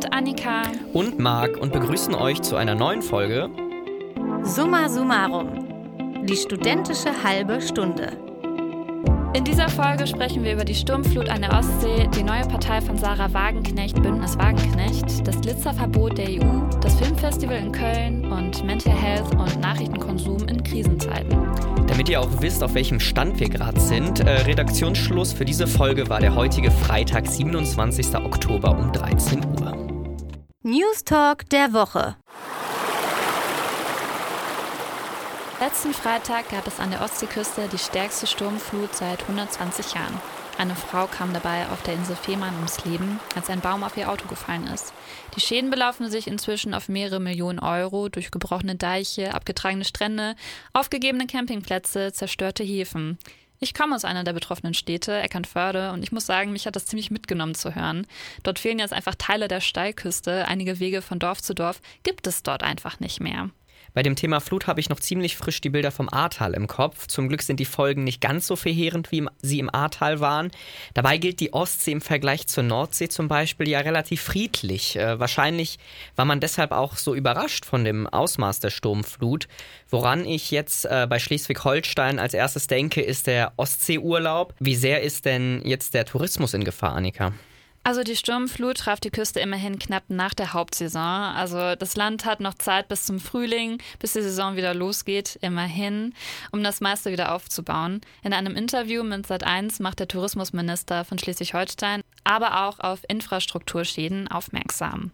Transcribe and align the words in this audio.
sind 0.00 0.14
Annika 0.14 0.62
und 0.92 1.18
Marc 1.18 1.56
und 1.58 1.72
begrüßen 1.72 2.14
euch 2.14 2.40
zu 2.42 2.56
einer 2.56 2.74
neuen 2.74 3.02
Folge 3.02 3.50
Summa 4.42 4.88
Summarum. 4.88 5.66
Die 6.24 6.36
studentische 6.36 7.10
halbe 7.22 7.60
Stunde. 7.60 8.16
In 9.34 9.44
dieser 9.44 9.68
Folge 9.68 10.06
sprechen 10.06 10.42
wir 10.42 10.54
über 10.54 10.64
die 10.64 10.74
Sturmflut 10.74 11.28
an 11.28 11.42
der 11.42 11.52
Ostsee, 11.52 12.08
die 12.16 12.22
neue 12.22 12.46
Partei 12.46 12.80
von 12.80 12.96
Sarah 12.96 13.32
Wagenknecht, 13.32 14.02
Bündnis 14.02 14.36
Wagenknecht, 14.38 15.26
das 15.26 15.40
Glitzerverbot 15.40 16.18
der 16.18 16.28
EU, 16.30 16.68
das 16.80 16.94
Filmfestival 16.96 17.56
in 17.56 17.70
Köln 17.70 18.32
und 18.32 18.64
Mental 18.64 18.92
Health 18.92 19.34
und 19.34 19.60
Nachrichtenkonsum 19.60 20.48
in 20.48 20.62
Krisenzeiten. 20.62 21.38
Damit 21.86 22.08
ihr 22.08 22.20
auch 22.20 22.40
wisst, 22.40 22.64
auf 22.64 22.74
welchem 22.74 23.00
Stand 23.00 23.38
wir 23.38 23.48
gerade 23.48 23.78
sind, 23.78 24.20
äh, 24.20 24.30
Redaktionsschluss 24.30 25.32
für 25.32 25.44
diese 25.44 25.66
Folge 25.66 26.08
war 26.08 26.20
der 26.20 26.34
heutige 26.34 26.70
Freitag, 26.70 27.26
27. 27.28 28.16
Oktober 28.16 28.76
um 28.76 28.92
13 28.92 29.44
Uhr. 29.44 29.89
News 30.70 31.02
Talk 31.02 31.48
der 31.50 31.72
Woche. 31.72 32.14
Letzten 35.58 35.92
Freitag 35.92 36.48
gab 36.50 36.64
es 36.68 36.78
an 36.78 36.92
der 36.92 37.02
Ostseeküste 37.02 37.66
die 37.72 37.78
stärkste 37.78 38.28
Sturmflut 38.28 38.94
seit 38.94 39.22
120 39.22 39.94
Jahren. 39.94 40.20
Eine 40.58 40.76
Frau 40.76 41.08
kam 41.08 41.32
dabei 41.32 41.66
auf 41.70 41.82
der 41.82 41.94
Insel 41.94 42.14
Fehmarn 42.14 42.54
ums 42.54 42.84
Leben, 42.84 43.18
als 43.34 43.50
ein 43.50 43.58
Baum 43.58 43.82
auf 43.82 43.96
ihr 43.96 44.08
Auto 44.08 44.28
gefallen 44.28 44.68
ist. 44.68 44.92
Die 45.34 45.40
Schäden 45.40 45.70
belaufen 45.70 46.08
sich 46.08 46.28
inzwischen 46.28 46.72
auf 46.72 46.88
mehrere 46.88 47.18
Millionen 47.18 47.58
Euro 47.58 48.08
durch 48.08 48.30
gebrochene 48.30 48.76
Deiche, 48.76 49.34
abgetragene 49.34 49.84
Strände, 49.84 50.36
aufgegebene 50.72 51.26
Campingplätze, 51.26 52.12
zerstörte 52.12 52.62
Häfen. 52.62 53.18
Ich 53.62 53.74
komme 53.74 53.94
aus 53.94 54.06
einer 54.06 54.24
der 54.24 54.32
betroffenen 54.32 54.72
Städte, 54.72 55.20
Eckernförde, 55.20 55.92
und 55.92 56.02
ich 56.02 56.12
muss 56.12 56.24
sagen, 56.24 56.50
mich 56.50 56.66
hat 56.66 56.76
das 56.76 56.86
ziemlich 56.86 57.10
mitgenommen 57.10 57.54
zu 57.54 57.74
hören. 57.74 58.06
Dort 58.42 58.58
fehlen 58.58 58.78
jetzt 58.78 58.94
einfach 58.94 59.14
Teile 59.14 59.48
der 59.48 59.60
Steilküste, 59.60 60.48
einige 60.48 60.80
Wege 60.80 61.02
von 61.02 61.18
Dorf 61.18 61.42
zu 61.42 61.54
Dorf 61.54 61.82
gibt 62.02 62.26
es 62.26 62.42
dort 62.42 62.62
einfach 62.62 63.00
nicht 63.00 63.20
mehr. 63.20 63.50
Bei 63.92 64.02
dem 64.02 64.14
Thema 64.14 64.40
Flut 64.40 64.66
habe 64.66 64.80
ich 64.80 64.88
noch 64.88 65.00
ziemlich 65.00 65.36
frisch 65.36 65.60
die 65.60 65.70
Bilder 65.70 65.90
vom 65.90 66.08
Ahrtal 66.08 66.54
im 66.54 66.66
Kopf. 66.66 67.06
Zum 67.06 67.28
Glück 67.28 67.42
sind 67.42 67.58
die 67.58 67.64
Folgen 67.64 68.04
nicht 68.04 68.20
ganz 68.20 68.46
so 68.46 68.56
verheerend, 68.56 69.10
wie 69.10 69.26
sie 69.42 69.58
im 69.58 69.72
Ahrtal 69.72 70.20
waren. 70.20 70.50
Dabei 70.94 71.18
gilt 71.18 71.40
die 71.40 71.52
Ostsee 71.52 71.92
im 71.92 72.00
Vergleich 72.00 72.46
zur 72.46 72.62
Nordsee 72.62 73.08
zum 73.08 73.28
Beispiel 73.28 73.68
ja 73.68 73.80
relativ 73.80 74.22
friedlich. 74.22 74.96
Äh, 74.96 75.18
wahrscheinlich 75.18 75.78
war 76.16 76.24
man 76.24 76.40
deshalb 76.40 76.72
auch 76.72 76.96
so 76.96 77.14
überrascht 77.14 77.64
von 77.64 77.84
dem 77.84 78.06
Ausmaß 78.06 78.60
der 78.60 78.70
Sturmflut. 78.70 79.48
Woran 79.88 80.24
ich 80.24 80.50
jetzt 80.50 80.84
äh, 80.84 81.06
bei 81.08 81.18
Schleswig-Holstein 81.18 82.18
als 82.18 82.34
erstes 82.34 82.66
denke, 82.68 83.00
ist 83.00 83.26
der 83.26 83.52
Ostseeurlaub. 83.56 84.54
Wie 84.60 84.76
sehr 84.76 85.02
ist 85.02 85.24
denn 85.24 85.62
jetzt 85.64 85.94
der 85.94 86.04
Tourismus 86.04 86.54
in 86.54 86.64
Gefahr, 86.64 86.94
Annika? 86.94 87.32
Also 87.82 88.02
die 88.02 88.16
Sturmflut 88.16 88.78
traf 88.78 89.00
die 89.00 89.10
Küste 89.10 89.40
immerhin 89.40 89.78
knapp 89.78 90.04
nach 90.08 90.34
der 90.34 90.52
Hauptsaison. 90.52 91.02
Also 91.02 91.74
das 91.76 91.96
Land 91.96 92.26
hat 92.26 92.40
noch 92.40 92.54
Zeit 92.54 92.88
bis 92.88 93.06
zum 93.06 93.20
Frühling, 93.20 93.78
bis 93.98 94.12
die 94.12 94.22
Saison 94.22 94.56
wieder 94.56 94.74
losgeht, 94.74 95.38
immerhin, 95.40 96.14
um 96.52 96.62
das 96.62 96.80
meiste 96.80 97.10
wieder 97.10 97.34
aufzubauen. 97.34 98.02
In 98.22 98.34
einem 98.34 98.54
Interview 98.54 99.02
mit 99.02 99.26
Sat1 99.26 99.82
macht 99.82 99.98
der 99.98 100.08
Tourismusminister 100.08 101.04
von 101.04 101.18
Schleswig-Holstein 101.18 102.02
aber 102.24 102.66
auch 102.66 102.80
auf 102.80 103.00
Infrastrukturschäden 103.08 104.28
aufmerksam. 104.28 105.10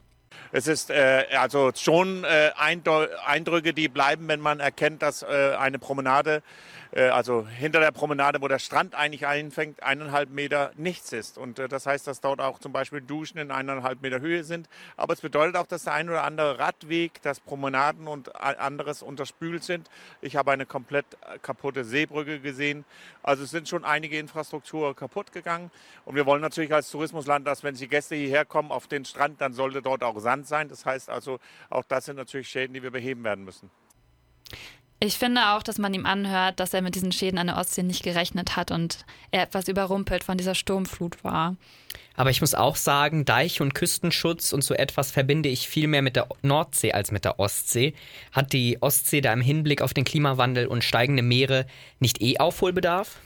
Es 0.52 0.66
ist 0.66 0.90
äh, 0.90 1.24
also 1.38 1.70
schon 1.74 2.24
äh, 2.24 2.50
Eindrücke, 2.56 3.72
die 3.72 3.88
bleiben, 3.88 4.28
wenn 4.28 4.40
man 4.40 4.60
erkennt, 4.60 5.02
dass 5.02 5.22
äh, 5.22 5.54
eine 5.58 5.78
Promenade 5.78 6.42
also 7.02 7.46
hinter 7.46 7.80
der 7.80 7.90
Promenade, 7.90 8.40
wo 8.40 8.48
der 8.48 8.58
Strand 8.58 8.94
eigentlich 8.94 9.26
einfängt, 9.26 9.82
eineinhalb 9.82 10.30
Meter 10.30 10.72
nichts 10.76 11.12
ist. 11.12 11.36
Und 11.36 11.58
äh, 11.58 11.68
das 11.68 11.84
heißt, 11.84 12.06
dass 12.06 12.22
dort 12.22 12.40
auch 12.40 12.58
zum 12.58 12.72
Beispiel 12.72 13.02
Duschen 13.02 13.36
in 13.38 13.50
eineinhalb 13.50 14.00
Meter 14.00 14.20
Höhe 14.20 14.44
sind. 14.44 14.66
Aber 14.96 15.12
es 15.12 15.20
bedeutet 15.20 15.56
auch, 15.56 15.66
dass 15.66 15.84
der 15.84 15.92
ein 15.92 16.08
oder 16.08 16.24
andere 16.24 16.58
Radweg, 16.58 17.20
dass 17.20 17.40
Promenaden 17.40 18.08
und 18.08 18.34
anderes 18.36 19.02
unterspült 19.02 19.62
sind. 19.62 19.90
Ich 20.22 20.36
habe 20.36 20.52
eine 20.52 20.64
komplett 20.64 21.04
äh, 21.20 21.38
kaputte 21.38 21.84
Seebrücke 21.84 22.40
gesehen. 22.40 22.86
Also 23.22 23.44
es 23.44 23.50
sind 23.50 23.68
schon 23.68 23.84
einige 23.84 24.18
Infrastruktur 24.18 24.96
kaputt 24.96 25.32
gegangen. 25.32 25.70
Und 26.06 26.14
wir 26.14 26.24
wollen 26.24 26.40
natürlich 26.40 26.72
als 26.72 26.90
Tourismusland, 26.90 27.46
dass 27.46 27.62
wenn 27.62 27.74
die 27.74 27.88
Gäste 27.88 28.14
hierher 28.14 28.46
kommen 28.46 28.70
auf 28.70 28.86
den 28.86 29.04
Strand, 29.04 29.42
dann 29.42 29.52
sollte 29.52 29.82
dort 29.82 30.02
auch 30.02 30.18
Sand 30.18 30.46
sein. 30.46 30.70
Das 30.70 30.86
heißt 30.86 31.10
also, 31.10 31.40
auch 31.68 31.84
das 31.84 32.06
sind 32.06 32.16
natürlich 32.16 32.48
Schäden, 32.48 32.72
die 32.72 32.82
wir 32.82 32.90
beheben 32.90 33.22
werden 33.22 33.44
müssen. 33.44 33.70
Ich 34.98 35.18
finde 35.18 35.52
auch, 35.52 35.62
dass 35.62 35.76
man 35.76 35.92
ihm 35.92 36.06
anhört, 36.06 36.58
dass 36.58 36.72
er 36.72 36.80
mit 36.80 36.94
diesen 36.94 37.12
Schäden 37.12 37.38
an 37.38 37.48
der 37.48 37.58
Ostsee 37.58 37.82
nicht 37.82 38.02
gerechnet 38.02 38.56
hat 38.56 38.70
und 38.70 39.04
er 39.30 39.42
etwas 39.42 39.68
überrumpelt 39.68 40.24
von 40.24 40.38
dieser 40.38 40.54
Sturmflut 40.54 41.22
war. 41.22 41.56
Aber 42.14 42.30
ich 42.30 42.40
muss 42.40 42.54
auch 42.54 42.76
sagen, 42.76 43.26
Deich- 43.26 43.60
und 43.60 43.74
Küstenschutz 43.74 44.54
und 44.54 44.64
so 44.64 44.72
etwas 44.72 45.10
verbinde 45.10 45.50
ich 45.50 45.68
viel 45.68 45.86
mehr 45.86 46.00
mit 46.00 46.16
der 46.16 46.28
Nordsee 46.40 46.92
als 46.92 47.12
mit 47.12 47.26
der 47.26 47.38
Ostsee. 47.38 47.92
Hat 48.32 48.54
die 48.54 48.80
Ostsee 48.80 49.20
da 49.20 49.34
im 49.34 49.42
Hinblick 49.42 49.82
auf 49.82 49.92
den 49.92 50.04
Klimawandel 50.04 50.66
und 50.66 50.82
steigende 50.82 51.22
Meere 51.22 51.66
nicht 52.00 52.22
eh 52.22 52.38
Aufholbedarf? 52.38 53.18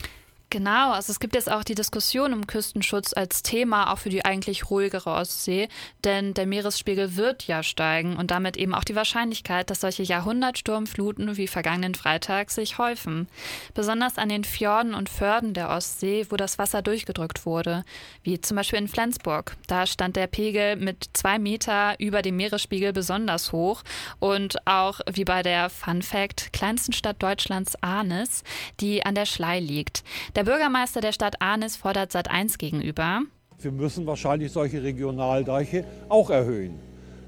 Genau, 0.53 0.91
also 0.91 1.13
es 1.13 1.21
gibt 1.21 1.37
jetzt 1.37 1.51
auch 1.51 1.63
die 1.63 1.77
Diskussion 1.77 2.33
um 2.33 2.49
Küstenschutz 2.49 3.13
als 3.13 3.45
Thema 3.45 3.93
auch 3.93 3.99
für 3.99 4.09
die 4.09 4.25
eigentlich 4.25 4.69
ruhigere 4.69 5.11
Ostsee, 5.11 5.69
denn 6.03 6.35
der 6.35 6.49
Meeresspiegel 6.49 7.15
wird 7.15 7.47
ja 7.47 7.63
steigen 7.63 8.17
und 8.17 8.33
damit 8.33 8.57
eben 8.57 8.75
auch 8.75 8.83
die 8.83 8.97
Wahrscheinlichkeit, 8.97 9.71
dass 9.71 9.83
solche 9.83 10.03
Jahrhundertsturmfluten 10.03 11.37
wie 11.37 11.47
vergangenen 11.47 11.95
Freitag 11.95 12.51
sich 12.51 12.79
häufen. 12.79 13.29
Besonders 13.75 14.19
an 14.19 14.29
den 14.29 14.43
Fjorden 14.43 14.93
und 14.93 15.09
Förden 15.09 15.55
der 15.55 15.71
Ostsee, 15.71 16.27
wo 16.31 16.37
das 16.37 16.59
Wasser 16.59 16.83
durchgedrückt 16.83 17.47
wurde, 17.47 17.85
wie 18.25 18.41
zum 18.41 18.57
Beispiel 18.57 18.81
in 18.81 18.89
Flensburg. 18.89 19.57
Da 19.69 19.87
stand 19.87 20.17
der 20.17 20.27
Pegel 20.27 20.75
mit 20.75 21.11
zwei 21.13 21.39
Meter 21.39 21.95
über 22.01 22.23
dem 22.23 22.35
Meeresspiegel 22.35 22.93
besonders 22.93 23.53
hoch 23.53 23.85
und 24.19 24.67
auch 24.67 24.99
wie 25.13 25.25
bei 25.25 25.45
der 25.45 25.71
Fun 25.71 26.03
Fact 26.03 26.53
kleinsten 26.53 26.93
Stadt 26.93 27.23
Deutschlands 27.23 27.81
Arnes, 27.85 28.43
die 28.81 29.07
an 29.07 29.15
der 29.15 29.27
Schlei 29.27 29.61
liegt. 29.61 30.03
Der 30.35 30.40
der 30.41 30.45
Bürgermeister 30.45 31.03
der 31.03 31.13
Stadt 31.13 31.43
Arnis 31.43 31.77
fordert 31.77 32.13
Sat1 32.13 32.57
gegenüber. 32.57 33.21
Wir 33.59 33.73
müssen 33.73 34.07
wahrscheinlich 34.07 34.51
solche 34.51 34.83
Regionaldeiche 34.83 35.85
auch 36.09 36.31
erhöhen. 36.31 36.81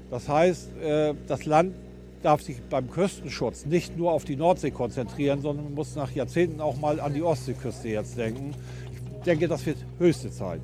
Das 0.09 0.27
heißt, 0.27 0.75
äh, 0.77 1.13
das 1.27 1.45
Land 1.45 1.75
darf 2.23 2.41
sich 2.41 2.59
beim 2.71 2.89
Küstenschutz 2.89 3.67
nicht 3.67 3.95
nur 3.99 4.13
auf 4.13 4.25
die 4.25 4.35
Nordsee 4.35 4.71
konzentrieren, 4.71 5.41
sondern 5.41 5.75
muss 5.75 5.95
nach 5.95 6.09
Jahrzehnten 6.09 6.59
auch 6.59 6.77
mal 6.77 6.99
an 6.99 7.13
die 7.13 7.21
Ostseeküste 7.21 7.89
jetzt 7.89 8.17
denken. 8.17 8.55
Ich 8.91 9.23
denke, 9.25 9.47
das 9.47 9.63
wird 9.63 9.77
höchste 9.99 10.31
Zeit. 10.31 10.61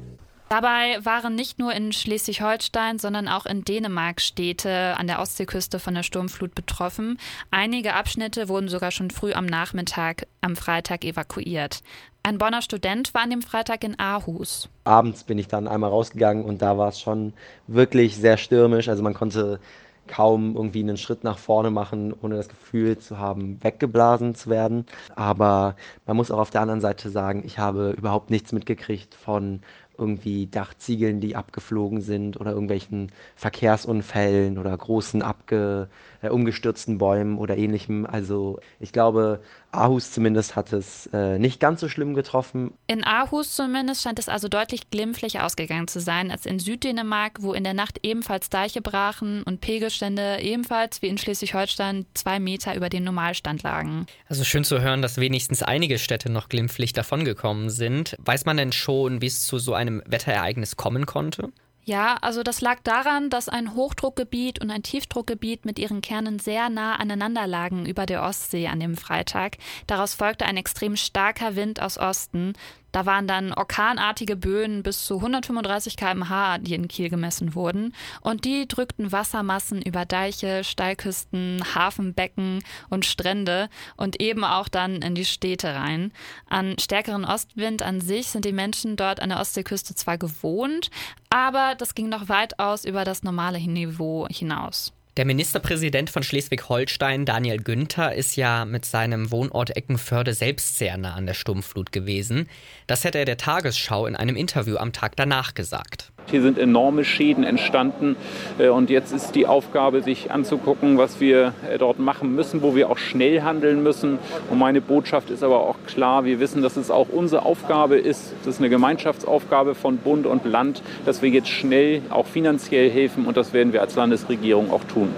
Dabei 0.49 0.97
waren 1.03 1.35
nicht 1.35 1.59
nur 1.59 1.73
in 1.73 1.93
Schleswig-Holstein, 1.93 2.97
sondern 2.97 3.27
auch 3.27 3.45
in 3.45 3.63
Dänemark 3.63 4.19
Städte 4.19 4.95
an 4.97 5.05
der 5.05 5.19
Ostseeküste 5.19 5.77
von 5.77 5.93
der 5.93 6.01
Sturmflut 6.01 6.55
betroffen. 6.55 7.19
Einige 7.51 7.93
Abschnitte 7.93 8.49
wurden 8.49 8.67
sogar 8.67 8.89
schon 8.89 9.11
früh 9.11 9.31
am 9.33 9.45
Nachmittag 9.45 10.25
am 10.41 10.55
Freitag 10.55 11.05
evakuiert. 11.05 11.83
Ein 12.23 12.39
Bonner 12.39 12.63
Student 12.63 13.13
war 13.13 13.21
an 13.21 13.29
dem 13.29 13.43
Freitag 13.43 13.83
in 13.83 13.99
Aarhus. 13.99 14.69
Abends 14.85 15.23
bin 15.23 15.37
ich 15.37 15.47
dann 15.47 15.67
einmal 15.67 15.91
rausgegangen 15.91 16.43
und 16.43 16.63
da 16.63 16.79
war 16.79 16.89
es 16.89 16.99
schon 16.99 17.33
wirklich 17.67 18.17
sehr 18.17 18.37
stürmisch. 18.37 18.89
Also 18.89 19.03
man 19.03 19.13
konnte 19.13 19.59
kaum 20.07 20.55
irgendwie 20.55 20.79
einen 20.79 20.97
Schritt 20.97 21.23
nach 21.23 21.37
vorne 21.37 21.69
machen, 21.69 22.11
ohne 22.21 22.35
das 22.35 22.49
Gefühl 22.49 22.97
zu 22.97 23.19
haben, 23.19 23.63
weggeblasen 23.63 24.33
zu 24.33 24.49
werden. 24.49 24.87
Aber 25.15 25.75
man 26.07 26.17
muss 26.17 26.31
auch 26.31 26.39
auf 26.39 26.49
der 26.49 26.61
anderen 26.61 26.81
Seite 26.81 27.11
sagen, 27.11 27.43
ich 27.45 27.59
habe 27.59 27.91
überhaupt 27.91 28.31
nichts 28.31 28.51
mitgekriegt 28.51 29.13
von 29.13 29.61
irgendwie 29.99 30.47
Dachziegeln, 30.47 31.19
die 31.19 31.35
abgeflogen 31.35 32.01
sind 32.01 32.39
oder 32.39 32.51
irgendwelchen 32.51 33.11
Verkehrsunfällen 33.35 34.57
oder 34.57 34.75
großen 34.77 35.21
abge, 35.21 35.89
äh, 36.21 36.29
umgestürzten 36.29 36.97
Bäumen 36.97 37.37
oder 37.37 37.57
ähnlichem. 37.57 38.05
Also 38.05 38.59
ich 38.79 38.91
glaube, 38.91 39.41
Aarhus 39.71 40.11
zumindest 40.11 40.55
hat 40.55 40.73
es 40.73 41.07
äh, 41.13 41.37
nicht 41.37 41.59
ganz 41.59 41.79
so 41.81 41.89
schlimm 41.89 42.13
getroffen. 42.13 42.73
In 42.87 43.03
Aarhus 43.03 43.55
zumindest 43.55 44.01
scheint 44.01 44.19
es 44.19 44.29
also 44.29 44.47
deutlich 44.47 44.89
glimpflich 44.89 45.39
ausgegangen 45.39 45.87
zu 45.87 45.99
sein 45.99 46.31
als 46.31 46.45
in 46.45 46.59
Süddänemark, 46.59 47.41
wo 47.41 47.53
in 47.53 47.63
der 47.63 47.73
Nacht 47.73 47.99
ebenfalls 48.03 48.49
Deiche 48.49 48.81
brachen 48.81 49.43
und 49.43 49.61
Pegelstände 49.61 50.39
ebenfalls 50.41 51.01
wie 51.01 51.07
in 51.07 51.17
Schleswig-Holstein 51.17 52.05
zwei 52.13 52.39
Meter 52.39 52.75
über 52.75 52.89
dem 52.89 53.03
Normalstand 53.03 53.63
lagen. 53.63 54.05
Also 54.27 54.43
schön 54.43 54.63
zu 54.63 54.81
hören, 54.81 55.01
dass 55.01 55.17
wenigstens 55.17 55.63
einige 55.63 55.99
Städte 55.99 56.31
noch 56.31 56.49
glimpflich 56.49 56.93
davongekommen 56.93 57.69
sind. 57.69 58.15
Weiß 58.19 58.45
man 58.45 58.57
denn 58.57 58.71
schon, 58.71 59.21
wie 59.21 59.27
es 59.27 59.45
zu 59.45 59.59
so 59.59 59.73
einem 59.73 60.01
Wetterereignis 60.05 60.75
kommen 60.75 61.05
konnte? 61.05 61.49
Ja, 61.89 62.17
also 62.21 62.43
das 62.43 62.61
lag 62.61 62.81
daran, 62.83 63.31
dass 63.31 63.49
ein 63.49 63.73
Hochdruckgebiet 63.73 64.61
und 64.61 64.69
ein 64.69 64.83
Tiefdruckgebiet 64.83 65.65
mit 65.65 65.79
ihren 65.79 66.01
Kernen 66.01 66.37
sehr 66.37 66.69
nah 66.69 66.97
aneinander 66.97 67.47
lagen 67.47 67.87
über 67.87 68.05
der 68.05 68.21
Ostsee 68.21 68.67
an 68.67 68.79
dem 68.79 68.95
Freitag. 68.95 69.57
Daraus 69.87 70.13
folgte 70.13 70.45
ein 70.45 70.55
extrem 70.55 70.95
starker 70.95 71.55
Wind 71.55 71.81
aus 71.81 71.97
Osten. 71.97 72.53
Da 72.91 73.05
waren 73.05 73.27
dann 73.27 73.53
orkanartige 73.53 74.35
Böen 74.35 74.83
bis 74.83 75.05
zu 75.05 75.15
135 75.17 75.97
km/h, 75.97 76.57
die 76.59 76.73
in 76.73 76.87
Kiel 76.87 77.09
gemessen 77.09 77.55
wurden. 77.55 77.93
Und 78.21 78.45
die 78.45 78.67
drückten 78.67 79.11
Wassermassen 79.11 79.81
über 79.81 80.05
Deiche, 80.05 80.63
Steilküsten, 80.63 81.63
Hafenbecken 81.75 82.63
und 82.89 83.05
Strände 83.05 83.69
und 83.95 84.21
eben 84.21 84.43
auch 84.43 84.67
dann 84.67 85.01
in 85.01 85.15
die 85.15 85.25
Städte 85.25 85.75
rein. 85.75 86.11
An 86.49 86.77
stärkeren 86.79 87.25
Ostwind 87.25 87.81
an 87.81 88.01
sich 88.01 88.27
sind 88.27 88.45
die 88.45 88.53
Menschen 88.53 88.95
dort 88.95 89.21
an 89.21 89.29
der 89.29 89.39
Ostseeküste 89.39 89.95
zwar 89.95 90.17
gewohnt, 90.17 90.89
aber 91.29 91.75
das 91.75 91.95
ging 91.95 92.09
noch 92.09 92.29
weitaus 92.29 92.85
über 92.85 93.03
das 93.03 93.23
normale 93.23 93.59
Niveau 93.59 94.27
hinaus. 94.29 94.93
Der 95.19 95.25
Ministerpräsident 95.25 96.09
von 96.09 96.23
Schleswig-Holstein, 96.23 97.25
Daniel 97.25 97.61
Günther, 97.61 98.15
ist 98.15 98.37
ja 98.37 98.63
mit 98.63 98.85
seinem 98.85 99.31
Wohnort 99.31 99.75
Eckenförde 99.75 100.33
selbst 100.33 100.77
sehr 100.77 100.95
nah 100.95 101.13
an 101.13 101.25
der 101.25 101.33
Sturmflut 101.33 101.91
gewesen. 101.91 102.47
Das 102.87 103.03
hätte 103.03 103.17
er 103.17 103.25
der 103.25 103.35
Tagesschau 103.35 104.05
in 104.05 104.15
einem 104.15 104.37
Interview 104.37 104.77
am 104.77 104.93
Tag 104.93 105.17
danach 105.17 105.55
gesagt. 105.55 106.13
Hier 106.27 106.41
sind 106.41 106.57
enorme 106.57 107.03
Schäden 107.03 107.43
entstanden 107.43 108.15
äh, 108.57 108.69
und 108.69 108.89
jetzt 108.89 109.11
ist 109.11 109.35
die 109.35 109.47
Aufgabe, 109.47 110.01
sich 110.01 110.31
anzugucken, 110.31 110.97
was 110.97 111.19
wir 111.19 111.53
äh, 111.69 111.77
dort 111.77 111.99
machen 111.99 112.35
müssen, 112.35 112.61
wo 112.61 112.75
wir 112.75 112.89
auch 112.89 112.97
schnell 112.97 113.41
handeln 113.41 113.83
müssen. 113.83 114.19
Und 114.49 114.59
meine 114.59 114.81
Botschaft 114.81 115.29
ist 115.29 115.43
aber 115.43 115.61
auch 115.61 115.77
klar, 115.87 116.25
wir 116.25 116.39
wissen, 116.39 116.61
dass 116.61 116.77
es 116.77 116.91
auch 116.91 117.09
unsere 117.09 117.43
Aufgabe 117.43 117.97
ist, 117.97 118.33
das 118.43 118.55
ist 118.55 118.59
eine 118.59 118.69
Gemeinschaftsaufgabe 118.69 119.75
von 119.75 119.97
Bund 119.97 120.25
und 120.25 120.45
Land, 120.45 120.81
dass 121.05 121.21
wir 121.21 121.29
jetzt 121.29 121.49
schnell 121.49 122.01
auch 122.09 122.27
finanziell 122.27 122.89
helfen 122.89 123.25
und 123.25 123.37
das 123.37 123.53
werden 123.53 123.73
wir 123.73 123.81
als 123.81 123.95
Landesregierung 123.95 124.71
auch 124.71 124.83
tun. 124.83 125.09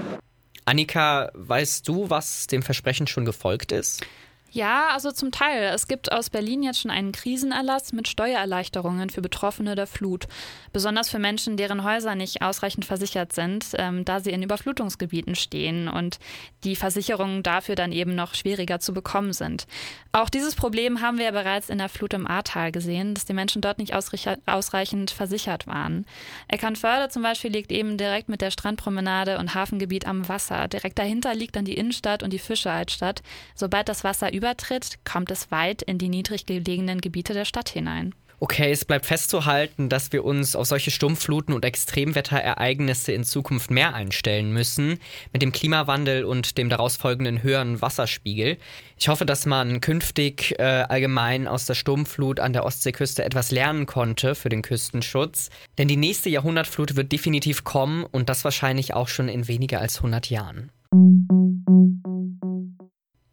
Annika, 0.66 1.32
weißt 1.34 1.88
du, 1.88 2.10
was 2.10 2.48
dem 2.48 2.62
Versprechen 2.62 3.08
schon 3.08 3.26
gefolgt 3.26 3.72
ist? 3.72 4.06
Ja, 4.54 4.90
also 4.90 5.12
zum 5.14 5.32
Teil. 5.32 5.64
Es 5.74 5.88
gibt 5.88 6.12
aus 6.12 6.30
Berlin 6.30 6.62
jetzt 6.62 6.82
schon 6.82 6.92
einen 6.92 7.14
Krisenerlass 7.14 7.94
mit 7.94 8.10
Steuererleichterungen 8.10 9.10
für 9.10 9.22
Betroffene 9.22 9.76
der 9.76 9.88
Flut. 9.88 10.28
Besonders 10.74 11.10
für 11.10 11.20
Menschen, 11.20 11.56
deren 11.56 11.86
Häuser 11.86 12.16
nicht 12.16 12.42
ausreichend 12.42 12.84
versichert 12.84 13.32
sind, 13.32 13.68
ähm, 13.76 14.04
da 14.04 14.20
sie 14.20 14.32
in 14.32 14.44
Überflutungsgebieten 14.44 15.36
stehen 15.36 15.88
und 15.88 16.20
die 16.66 16.76
Versicherungen 16.76 17.44
dafür 17.44 17.76
dann 17.76 17.94
eben 17.94 18.14
noch 18.14 18.36
schwieriger 18.36 18.82
zu 18.82 18.94
bekommen 18.94 19.32
sind. 19.32 19.68
Auch 20.12 20.30
dieses 20.30 20.56
Problem 20.56 21.00
haben 21.00 21.18
wir 21.18 21.26
ja 21.26 21.32
bereits 21.32 21.70
in 21.70 21.78
der 21.78 21.88
Flut 21.88 22.14
im 22.14 22.28
Ahrtal 22.28 22.74
gesehen, 22.74 23.14
dass 23.14 23.24
die 23.24 23.34
Menschen 23.34 23.62
dort 23.62 23.78
nicht 23.78 23.94
ausreichend 23.94 25.12
versichert 25.12 25.66
waren. 25.66 26.06
Eckernförde 26.50 27.08
zum 27.08 27.24
Beispiel 27.24 27.52
liegt 27.52 27.72
eben 27.72 27.98
direkt 27.98 28.28
mit 28.28 28.42
der 28.42 28.52
Strandpromenade 28.52 29.40
und 29.40 29.56
Hafengebiet 29.56 30.06
am 30.06 30.28
Wasser. 30.28 30.68
Direkt 30.68 31.00
dahinter 31.00 31.34
liegt 31.34 31.56
dann 31.56 31.64
die 31.64 31.78
Innenstadt 31.78 32.22
und 32.22 32.34
die 32.34 32.40
Fischealtstadt. 32.40 33.22
Sobald 33.56 33.88
das 33.88 34.04
Wasser 34.04 34.34
übertritt, 34.42 34.98
kommt 35.06 35.30
es 35.30 35.52
weit 35.52 35.84
in 35.84 36.00
die 36.00 36.10
niedrig 36.10 36.48
gelegenen 36.48 37.00
Gebiete 37.00 37.34
der 37.34 37.46
Stadt 37.46 37.70
hinein. 37.70 38.16
Okay, 38.44 38.72
es 38.72 38.86
bleibt 38.86 39.06
festzuhalten, 39.06 39.88
dass 39.88 40.12
wir 40.12 40.26
uns 40.26 40.56
auf 40.56 40.66
solche 40.66 40.90
Sturmfluten 40.90 41.54
und 41.54 41.64
Extremwetterereignisse 41.64 43.12
in 43.12 43.24
Zukunft 43.24 43.70
mehr 43.70 43.94
einstellen 43.94 44.52
müssen, 44.52 44.98
mit 45.32 45.44
dem 45.44 45.52
Klimawandel 45.52 46.26
und 46.26 46.58
dem 46.58 46.68
daraus 46.68 46.98
folgenden 46.98 47.44
höheren 47.44 47.84
Wasserspiegel. 47.84 48.58
Ich 48.98 49.10
hoffe, 49.10 49.28
dass 49.28 49.46
man 49.46 49.80
künftig 49.80 50.56
äh, 50.58 50.64
allgemein 50.64 51.48
aus 51.48 51.68
der 51.68 51.76
Sturmflut 51.76 52.40
an 52.40 52.54
der 52.54 52.66
Ostseeküste 52.66 53.24
etwas 53.24 53.52
lernen 53.52 53.86
konnte 53.86 54.34
für 54.34 54.50
den 54.50 54.64
Küstenschutz. 54.64 55.52
Denn 55.78 55.88
die 55.88 55.96
nächste 55.96 56.32
Jahrhundertflut 56.32 56.96
wird 56.96 57.12
definitiv 57.12 57.64
kommen 57.64 58.06
und 58.06 58.28
das 58.28 58.44
wahrscheinlich 58.44 58.96
auch 58.96 59.08
schon 59.08 59.30
in 59.30 59.48
weniger 59.48 59.80
als 59.80 59.98
100 59.98 60.32
Jahren. 60.32 60.72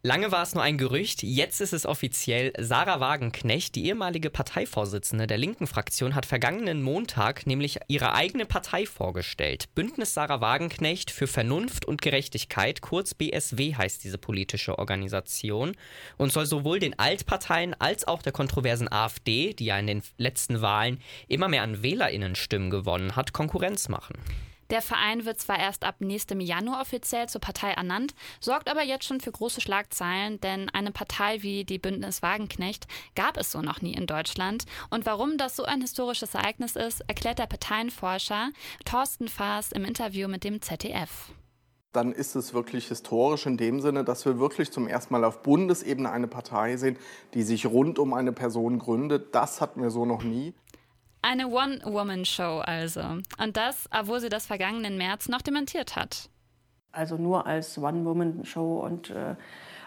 Lange 0.01 0.31
war 0.31 0.43
es 0.43 0.55
nur 0.55 0.63
ein 0.63 0.77
Gerücht, 0.77 1.23
jetzt 1.23 1.59
ist 1.59 1.73
es 1.73 1.85
offiziell. 1.85 2.53
Sarah 2.57 3.01
Wagenknecht, 3.01 3.75
die 3.75 3.85
ehemalige 3.87 4.29
Parteivorsitzende 4.29 5.27
der 5.27 5.37
linken 5.37 5.67
Fraktion, 5.67 6.15
hat 6.15 6.25
vergangenen 6.25 6.81
Montag 6.81 7.45
nämlich 7.45 7.79
ihre 7.89 8.13
eigene 8.13 8.45
Partei 8.45 8.85
vorgestellt. 8.85 9.65
Bündnis 9.75 10.13
Sarah 10.13 10.39
Wagenknecht 10.39 11.11
für 11.11 11.27
Vernunft 11.27 11.83
und 11.83 12.01
Gerechtigkeit, 12.01 12.79
kurz 12.79 13.13
BSW 13.13 13.75
heißt 13.75 14.01
diese 14.05 14.17
politische 14.17 14.79
Organisation, 14.79 15.75
und 16.15 16.31
soll 16.31 16.45
sowohl 16.45 16.79
den 16.79 16.97
Altparteien 16.97 17.75
als 17.77 18.07
auch 18.07 18.21
der 18.21 18.31
kontroversen 18.31 18.89
AfD, 18.89 19.53
die 19.53 19.65
ja 19.65 19.77
in 19.77 19.87
den 19.87 20.01
letzten 20.17 20.61
Wahlen 20.61 21.01
immer 21.27 21.49
mehr 21.49 21.63
an 21.63 21.83
Wählerinnenstimmen 21.83 22.69
gewonnen 22.69 23.17
hat, 23.17 23.33
Konkurrenz 23.33 23.89
machen. 23.89 24.15
Der 24.69 24.81
Verein 24.83 25.25
wird 25.25 25.39
zwar 25.39 25.59
erst 25.59 25.83
ab 25.83 25.95
nächstem 25.99 26.39
Januar 26.39 26.81
offiziell 26.81 27.27
zur 27.27 27.41
Partei 27.41 27.71
ernannt, 27.71 28.13
sorgt 28.39 28.69
aber 28.69 28.83
jetzt 28.83 29.05
schon 29.05 29.19
für 29.19 29.31
große 29.31 29.61
Schlagzeilen, 29.61 30.39
denn 30.41 30.69
eine 30.69 30.91
Partei 30.91 31.41
wie 31.41 31.63
die 31.63 31.79
Bündnis 31.79 32.21
Wagenknecht 32.21 32.87
gab 33.15 33.37
es 33.37 33.51
so 33.51 33.61
noch 33.61 33.81
nie 33.81 33.93
in 33.93 34.05
Deutschland. 34.05 34.65
Und 34.91 35.07
warum 35.07 35.37
das 35.37 35.55
so 35.55 35.63
ein 35.63 35.81
historisches 35.81 36.35
Ereignis 36.35 36.75
ist, 36.75 37.01
erklärt 37.07 37.39
der 37.39 37.47
Parteienforscher 37.47 38.49
Thorsten 38.85 39.27
Faas 39.27 39.71
im 39.71 39.85
Interview 39.85 40.27
mit 40.27 40.43
dem 40.43 40.61
ZDF 40.61 41.31
dann 41.91 42.11
ist 42.11 42.35
es 42.35 42.53
wirklich 42.53 42.87
historisch 42.87 43.47
in 43.47 43.57
dem 43.57 43.81
Sinne, 43.81 44.03
dass 44.03 44.23
wir 44.25 44.39
wirklich 44.39 44.71
zum 44.71 44.87
ersten 44.87 45.11
Mal 45.13 45.23
auf 45.23 45.41
Bundesebene 45.41 46.11
eine 46.11 46.27
Partei 46.27 46.77
sehen, 46.77 46.97
die 47.33 47.41
sich 47.41 47.65
rund 47.65 47.97
um 47.97 48.13
eine 48.13 48.31
Person 48.31 48.77
gründet. 48.77 49.33
Das 49.33 49.59
hatten 49.59 49.81
wir 49.81 49.89
so 49.89 50.05
noch 50.05 50.23
nie. 50.23 50.53
Eine 51.21 51.47
One-Woman-Show 51.47 52.59
also. 52.59 53.01
Und 53.01 53.57
das, 53.57 53.89
obwohl 53.91 54.21
sie 54.21 54.29
das 54.29 54.45
vergangenen 54.45 54.97
März 54.97 55.27
noch 55.27 55.41
dementiert 55.41 55.95
hat. 55.95 56.29
Also 56.91 57.17
nur 57.17 57.45
als 57.45 57.77
One-Woman-Show 57.77 58.79
und 58.79 59.09
äh, 59.09 59.35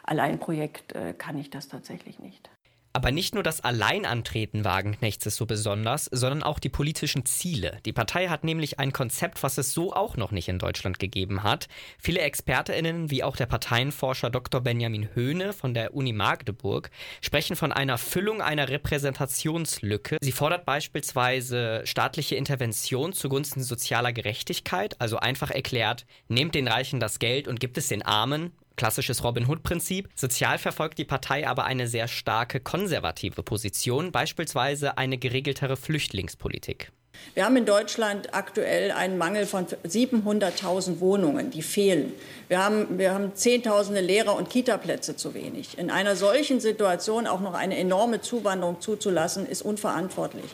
Alleinprojekt 0.05 0.93
äh, 0.93 1.15
kann 1.15 1.39
ich 1.39 1.51
das 1.51 1.69
tatsächlich 1.69 2.19
nicht. 2.19 2.51
Aber 2.93 3.11
nicht 3.11 3.35
nur 3.35 3.43
das 3.43 3.63
Alleinantreten 3.63 4.65
Wagenknechts 4.65 5.25
ist 5.25 5.37
so 5.37 5.47
besonders, 5.47 6.07
sondern 6.07 6.43
auch 6.43 6.59
die 6.59 6.69
politischen 6.69 7.25
Ziele. 7.25 7.79
Die 7.87 7.93
Partei 7.93 8.29
hat 8.29 8.45
nämlich 8.45 8.79
ein 8.79 8.93
Konzept, 8.93 9.43
was 9.43 9.57
es 9.57 9.73
so 9.73 9.95
auch 9.95 10.17
noch 10.17 10.31
nicht 10.31 10.49
in 10.49 10.59
Deutschland 10.59 10.99
gegeben 10.99 11.43
hat. 11.43 11.69
Viele 11.99 12.21
ExpertInnen, 12.21 13.11
wie 13.11 13.25
auch 13.25 13.37
der 13.37 13.47
Parteienforscher 13.47 14.29
Dr. 14.29 14.61
Benjamin 14.61 15.09
Höhne 15.15 15.53
von 15.53 15.73
der 15.73 15.95
Uni 15.95 16.13
Magdeburg, 16.13 16.91
sprechen 17.23 17.57
von 17.57 17.73
einer 17.73 17.97
Füllung 17.97 18.43
einer 18.43 18.69
Repräsentationslücke. 18.69 20.19
Sie 20.21 20.33
fordert 20.33 20.67
beispielsweise 20.67 21.83
staatliche 21.85 22.37
Intervention 22.37 23.13
zugunsten 23.13 23.63
sozialer 23.63 24.13
Gerechtigkeit, 24.13 25.01
also 25.01 25.17
einfach 25.17 25.51
erklärt, 25.51 26.05
nehmt 26.29 26.55
den 26.55 26.69
Reichen 26.69 27.01
das 27.01 27.19
Geld 27.19 27.49
und 27.49 27.59
gibt 27.59 27.79
es 27.79 27.89
den 27.89 28.03
Armen, 28.03 28.53
Klassisches 28.77 29.23
Robin 29.25 29.47
Hood-Prinzip. 29.49 30.09
Sozial 30.15 30.59
verfolgt 30.59 30.99
die 30.99 31.05
Partei 31.05 31.47
aber 31.47 31.65
eine 31.65 31.89
sehr 31.89 32.09
starke 32.09 32.61
konservative 32.61 33.43
Position, 33.43 34.13
beispielsweise 34.13 34.99
eine 34.99 35.19
geregeltere 35.19 35.77
Flüchtlingspolitik. 35.77 36.93
Wir 37.35 37.45
haben 37.45 37.57
in 37.57 37.67
Deutschland 37.67 38.35
aktuell 38.35 38.91
einen 38.91 39.17
Mangel 39.17 39.47
von 39.47 39.67
700.000 39.67 41.01
Wohnungen, 41.01 41.51
die 41.51 41.63
fehlen. 41.63 42.13
Wir 42.49 42.63
haben, 42.63 42.99
wir 42.99 43.15
haben 43.15 43.35
Zehntausende 43.35 44.01
Lehrer- 44.01 44.37
und 44.37 44.51
Kitaplätze 44.51 45.17
zu 45.17 45.35
wenig. 45.35 45.79
In 45.79 45.91
einer 45.91 46.17
solchen 46.17 46.61
Situation 46.61 47.27
auch 47.27 47.41
noch 47.41 47.55
eine 47.55 47.77
enorme 47.77 48.21
Zuwanderung 48.21 48.81
zuzulassen, 48.81 49.47
ist 49.47 49.63
unverantwortlich. 49.63 50.51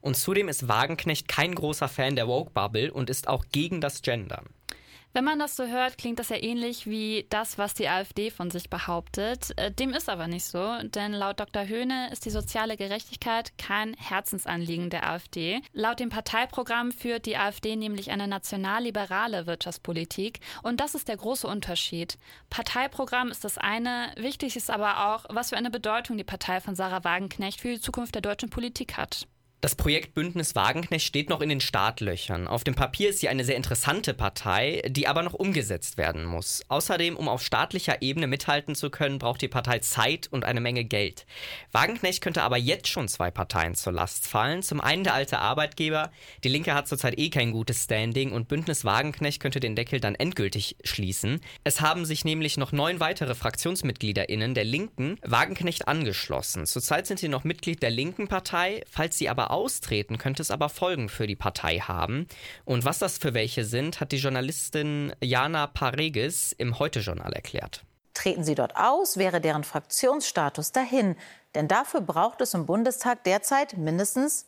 Und 0.00 0.16
zudem 0.16 0.48
ist 0.48 0.68
Wagenknecht 0.68 1.28
kein 1.28 1.54
großer 1.54 1.88
Fan 1.88 2.16
der 2.16 2.26
Woke-Bubble 2.26 2.92
und 2.92 3.08
ist 3.08 3.28
auch 3.28 3.44
gegen 3.52 3.80
das 3.80 4.02
Gendern. 4.02 4.46
Wenn 5.14 5.24
man 5.24 5.38
das 5.38 5.56
so 5.56 5.66
hört, 5.66 5.98
klingt 5.98 6.18
das 6.20 6.30
ja 6.30 6.42
ähnlich 6.42 6.86
wie 6.86 7.26
das, 7.28 7.58
was 7.58 7.74
die 7.74 7.86
AfD 7.86 8.30
von 8.30 8.50
sich 8.50 8.70
behauptet. 8.70 9.52
Äh, 9.58 9.70
dem 9.70 9.92
ist 9.92 10.08
aber 10.08 10.26
nicht 10.26 10.46
so, 10.46 10.78
denn 10.84 11.12
laut 11.12 11.38
Dr. 11.38 11.66
Höhne 11.66 12.10
ist 12.10 12.24
die 12.24 12.30
soziale 12.30 12.78
Gerechtigkeit 12.78 13.52
kein 13.58 13.92
Herzensanliegen 13.94 14.88
der 14.88 15.10
AfD. 15.10 15.60
Laut 15.74 16.00
dem 16.00 16.08
Parteiprogramm 16.08 16.92
führt 16.92 17.26
die 17.26 17.36
AfD 17.36 17.76
nämlich 17.76 18.10
eine 18.10 18.26
nationalliberale 18.26 19.46
Wirtschaftspolitik 19.46 20.40
und 20.62 20.80
das 20.80 20.94
ist 20.94 21.08
der 21.08 21.18
große 21.18 21.46
Unterschied. 21.46 22.16
Parteiprogramm 22.48 23.28
ist 23.28 23.44
das 23.44 23.58
eine, 23.58 24.14
wichtig 24.16 24.56
ist 24.56 24.70
aber 24.70 25.12
auch, 25.12 25.26
was 25.28 25.50
für 25.50 25.58
eine 25.58 25.70
Bedeutung 25.70 26.16
die 26.16 26.24
Partei 26.24 26.58
von 26.62 26.74
Sarah 26.74 27.04
Wagenknecht 27.04 27.60
für 27.60 27.68
die 27.68 27.80
Zukunft 27.82 28.14
der 28.14 28.22
deutschen 28.22 28.48
Politik 28.48 28.96
hat. 28.96 29.26
Das 29.62 29.76
Projekt 29.76 30.14
Bündnis 30.14 30.56
Wagenknecht 30.56 31.06
steht 31.06 31.30
noch 31.30 31.40
in 31.40 31.48
den 31.48 31.60
Startlöchern. 31.60 32.48
Auf 32.48 32.64
dem 32.64 32.74
Papier 32.74 33.10
ist 33.10 33.20
sie 33.20 33.28
eine 33.28 33.44
sehr 33.44 33.54
interessante 33.54 34.12
Partei, 34.12 34.82
die 34.88 35.06
aber 35.06 35.22
noch 35.22 35.34
umgesetzt 35.34 35.98
werden 35.98 36.24
muss. 36.24 36.64
Außerdem, 36.66 37.16
um 37.16 37.28
auf 37.28 37.44
staatlicher 37.44 38.02
Ebene 38.02 38.26
mithalten 38.26 38.74
zu 38.74 38.90
können, 38.90 39.20
braucht 39.20 39.40
die 39.40 39.46
Partei 39.46 39.78
Zeit 39.78 40.26
und 40.26 40.44
eine 40.44 40.60
Menge 40.60 40.82
Geld. 40.84 41.26
Wagenknecht 41.70 42.22
könnte 42.24 42.42
aber 42.42 42.56
jetzt 42.56 42.88
schon 42.88 43.06
zwei 43.06 43.30
Parteien 43.30 43.76
zur 43.76 43.92
Last 43.92 44.26
fallen. 44.26 44.64
Zum 44.64 44.80
einen 44.80 45.04
der 45.04 45.14
alte 45.14 45.38
Arbeitgeber. 45.38 46.10
Die 46.42 46.48
Linke 46.48 46.74
hat 46.74 46.88
zurzeit 46.88 47.16
eh 47.16 47.30
kein 47.30 47.52
gutes 47.52 47.84
Standing 47.84 48.32
und 48.32 48.48
Bündnis 48.48 48.84
Wagenknecht 48.84 49.40
könnte 49.40 49.60
den 49.60 49.76
Deckel 49.76 50.00
dann 50.00 50.16
endgültig 50.16 50.74
schließen. 50.82 51.40
Es 51.62 51.80
haben 51.80 52.04
sich 52.04 52.24
nämlich 52.24 52.56
noch 52.56 52.72
neun 52.72 52.98
weitere 52.98 53.36
FraktionsmitgliederInnen 53.36 54.54
der 54.54 54.64
Linken 54.64 55.20
Wagenknecht 55.22 55.86
angeschlossen. 55.86 56.66
Zurzeit 56.66 57.06
sind 57.06 57.20
sie 57.20 57.28
noch 57.28 57.44
Mitglied 57.44 57.80
der 57.80 57.90
Linken 57.90 58.26
Partei. 58.26 58.82
Falls 58.90 59.16
sie 59.18 59.28
aber 59.28 59.51
austreten, 59.52 60.18
könnte 60.18 60.42
es 60.42 60.50
aber 60.50 60.68
Folgen 60.68 61.08
für 61.08 61.26
die 61.26 61.36
Partei 61.36 61.78
haben. 61.78 62.26
Und 62.64 62.84
was 62.84 62.98
das 62.98 63.18
für 63.18 63.34
welche 63.34 63.64
sind, 63.64 64.00
hat 64.00 64.12
die 64.12 64.16
Journalistin 64.16 65.12
Jana 65.20 65.66
Pareges 65.66 66.52
im 66.52 66.78
Heute-Journal 66.78 67.32
erklärt. 67.32 67.84
Treten 68.14 68.44
sie 68.44 68.54
dort 68.54 68.76
aus, 68.76 69.16
wäre 69.16 69.40
deren 69.40 69.64
Fraktionsstatus 69.64 70.72
dahin. 70.72 71.16
Denn 71.54 71.68
dafür 71.68 72.00
braucht 72.00 72.40
es 72.40 72.54
im 72.54 72.66
Bundestag 72.66 73.24
derzeit 73.24 73.76
mindestens 73.76 74.46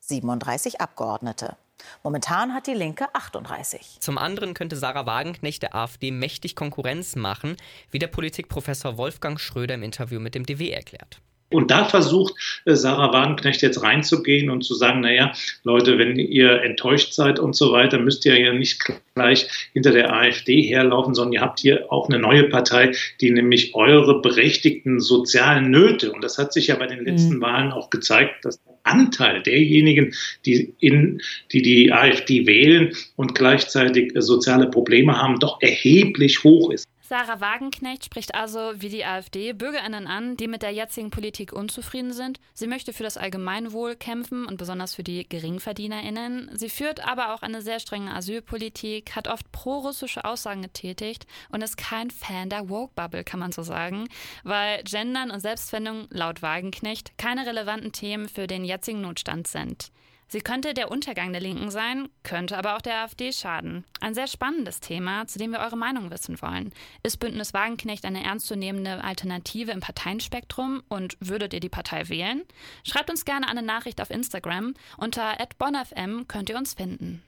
37 0.00 0.80
Abgeordnete. 0.80 1.56
Momentan 2.02 2.54
hat 2.54 2.66
die 2.66 2.74
Linke 2.74 3.12
38. 3.14 3.98
Zum 4.00 4.18
anderen 4.18 4.54
könnte 4.54 4.76
Sarah 4.76 5.06
Wagenknecht 5.06 5.62
der 5.62 5.74
AfD 5.74 6.10
mächtig 6.10 6.56
Konkurrenz 6.56 7.16
machen, 7.16 7.56
wie 7.90 7.98
der 7.98 8.06
Politikprofessor 8.08 8.96
Wolfgang 8.96 9.40
Schröder 9.40 9.74
im 9.74 9.82
Interview 9.82 10.20
mit 10.20 10.34
dem 10.34 10.46
DW 10.46 10.70
erklärt. 10.70 11.20
Und 11.52 11.70
da 11.70 11.84
versucht 11.84 12.34
äh, 12.64 12.74
Sarah 12.74 13.12
Wagenknecht 13.12 13.62
jetzt 13.62 13.82
reinzugehen 13.82 14.50
und 14.50 14.62
zu 14.62 14.74
sagen, 14.74 15.00
naja, 15.00 15.32
Leute, 15.64 15.98
wenn 15.98 16.18
ihr 16.18 16.62
enttäuscht 16.62 17.12
seid 17.12 17.38
und 17.38 17.54
so 17.54 17.72
weiter, 17.72 17.98
müsst 17.98 18.24
ihr 18.26 18.38
ja 18.38 18.52
nicht 18.52 18.82
gleich 19.14 19.48
hinter 19.72 19.92
der 19.92 20.12
AfD 20.12 20.62
herlaufen, 20.62 21.14
sondern 21.14 21.32
ihr 21.32 21.40
habt 21.40 21.60
hier 21.60 21.92
auch 21.92 22.08
eine 22.08 22.18
neue 22.18 22.44
Partei, 22.44 22.92
die 23.20 23.30
nämlich 23.30 23.74
eure 23.74 24.20
berechtigten 24.20 25.00
sozialen 25.00 25.70
Nöte, 25.70 26.12
und 26.12 26.22
das 26.24 26.38
hat 26.38 26.52
sich 26.52 26.68
ja 26.68 26.76
bei 26.76 26.86
den 26.86 27.04
letzten 27.04 27.36
mhm. 27.36 27.42
Wahlen 27.42 27.72
auch 27.72 27.90
gezeigt, 27.90 28.44
dass 28.44 28.60
Anteil 28.84 29.42
derjenigen, 29.42 30.14
die, 30.44 30.74
in, 30.80 31.20
die 31.52 31.62
die 31.62 31.92
AfD 31.92 32.46
wählen 32.46 32.94
und 33.16 33.34
gleichzeitig 33.34 34.14
äh, 34.16 34.22
soziale 34.22 34.68
Probleme 34.68 35.20
haben, 35.20 35.38
doch 35.38 35.58
erheblich 35.60 36.44
hoch 36.44 36.70
ist. 36.70 36.86
Sarah 37.12 37.42
Wagenknecht 37.42 38.06
spricht 38.06 38.34
also 38.34 38.72
wie 38.76 38.88
die 38.88 39.04
AfD 39.04 39.52
Bürgerinnen 39.52 40.06
an, 40.06 40.38
die 40.38 40.48
mit 40.48 40.62
der 40.62 40.70
jetzigen 40.70 41.10
Politik 41.10 41.52
unzufrieden 41.52 42.14
sind. 42.14 42.40
Sie 42.54 42.66
möchte 42.66 42.94
für 42.94 43.02
das 43.02 43.18
Allgemeinwohl 43.18 43.96
kämpfen 43.96 44.46
und 44.46 44.56
besonders 44.56 44.94
für 44.94 45.02
die 45.02 45.28
Geringverdienerinnen. 45.28 46.48
Sie 46.54 46.70
führt 46.70 47.06
aber 47.06 47.34
auch 47.34 47.42
eine 47.42 47.60
sehr 47.60 47.80
strenge 47.80 48.14
Asylpolitik, 48.14 49.14
hat 49.14 49.28
oft 49.28 49.52
pro-russische 49.52 50.24
Aussagen 50.24 50.62
getätigt 50.62 51.26
und 51.50 51.60
ist 51.60 51.76
kein 51.76 52.10
Fan 52.10 52.48
der 52.48 52.70
Woke-Bubble, 52.70 53.24
kann 53.24 53.40
man 53.40 53.52
so 53.52 53.62
sagen, 53.62 54.08
weil 54.42 54.82
Gendern 54.84 55.30
und 55.30 55.40
Selbstfindung 55.40 56.06
laut 56.08 56.40
Wagenknecht 56.40 57.18
keine 57.18 57.44
relevanten 57.44 57.92
Themen 57.92 58.26
für 58.26 58.46
den 58.46 58.64
jetzigen 58.64 59.02
Notstand 59.02 59.48
sind. 59.48 59.92
Sie 60.32 60.40
könnte 60.40 60.72
der 60.72 60.90
Untergang 60.90 61.30
der 61.32 61.42
Linken 61.42 61.70
sein, 61.70 62.08
könnte 62.22 62.56
aber 62.56 62.74
auch 62.74 62.80
der 62.80 63.02
AfD 63.02 63.32
schaden. 63.32 63.84
Ein 64.00 64.14
sehr 64.14 64.26
spannendes 64.26 64.80
Thema, 64.80 65.26
zu 65.26 65.38
dem 65.38 65.50
wir 65.50 65.60
eure 65.60 65.76
Meinung 65.76 66.10
wissen 66.10 66.40
wollen. 66.40 66.72
Ist 67.02 67.18
Bündnis 67.18 67.52
Wagenknecht 67.52 68.06
eine 68.06 68.24
ernstzunehmende 68.24 69.04
Alternative 69.04 69.72
im 69.72 69.80
Parteienspektrum 69.80 70.82
und 70.88 71.18
würdet 71.20 71.52
ihr 71.52 71.60
die 71.60 71.68
Partei 71.68 72.08
wählen? 72.08 72.44
Schreibt 72.82 73.10
uns 73.10 73.26
gerne 73.26 73.46
eine 73.46 73.60
Nachricht 73.60 74.00
auf 74.00 74.08
Instagram. 74.08 74.72
Unter 74.96 75.36
@bonfm 75.58 76.26
könnt 76.28 76.48
ihr 76.48 76.56
uns 76.56 76.72
finden. 76.72 77.22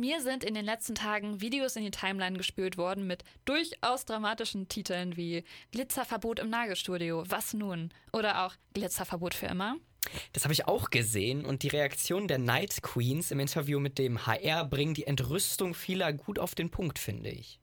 Mir 0.00 0.22
sind 0.22 0.44
in 0.44 0.54
den 0.54 0.64
letzten 0.64 0.94
Tagen 0.94 1.42
Videos 1.42 1.76
in 1.76 1.84
die 1.84 1.90
Timeline 1.90 2.38
gespült 2.38 2.78
worden 2.78 3.06
mit 3.06 3.22
durchaus 3.44 4.06
dramatischen 4.06 4.66
Titeln 4.66 5.18
wie 5.18 5.44
Glitzerverbot 5.72 6.38
im 6.38 6.48
Nagelstudio, 6.48 7.24
was 7.28 7.52
nun? 7.52 7.92
Oder 8.10 8.46
auch 8.46 8.54
Glitzerverbot 8.72 9.34
für 9.34 9.44
immer. 9.44 9.76
Das 10.32 10.44
habe 10.44 10.54
ich 10.54 10.66
auch 10.66 10.88
gesehen 10.88 11.44
und 11.44 11.64
die 11.64 11.68
Reaktion 11.68 12.28
der 12.28 12.38
Night 12.38 12.80
Queens 12.80 13.30
im 13.30 13.40
Interview 13.40 13.78
mit 13.78 13.98
dem 13.98 14.26
HR 14.26 14.64
bringen 14.64 14.94
die 14.94 15.06
Entrüstung 15.06 15.74
vieler 15.74 16.14
gut 16.14 16.38
auf 16.38 16.54
den 16.54 16.70
Punkt, 16.70 16.98
finde 16.98 17.28
ich. 17.28 17.59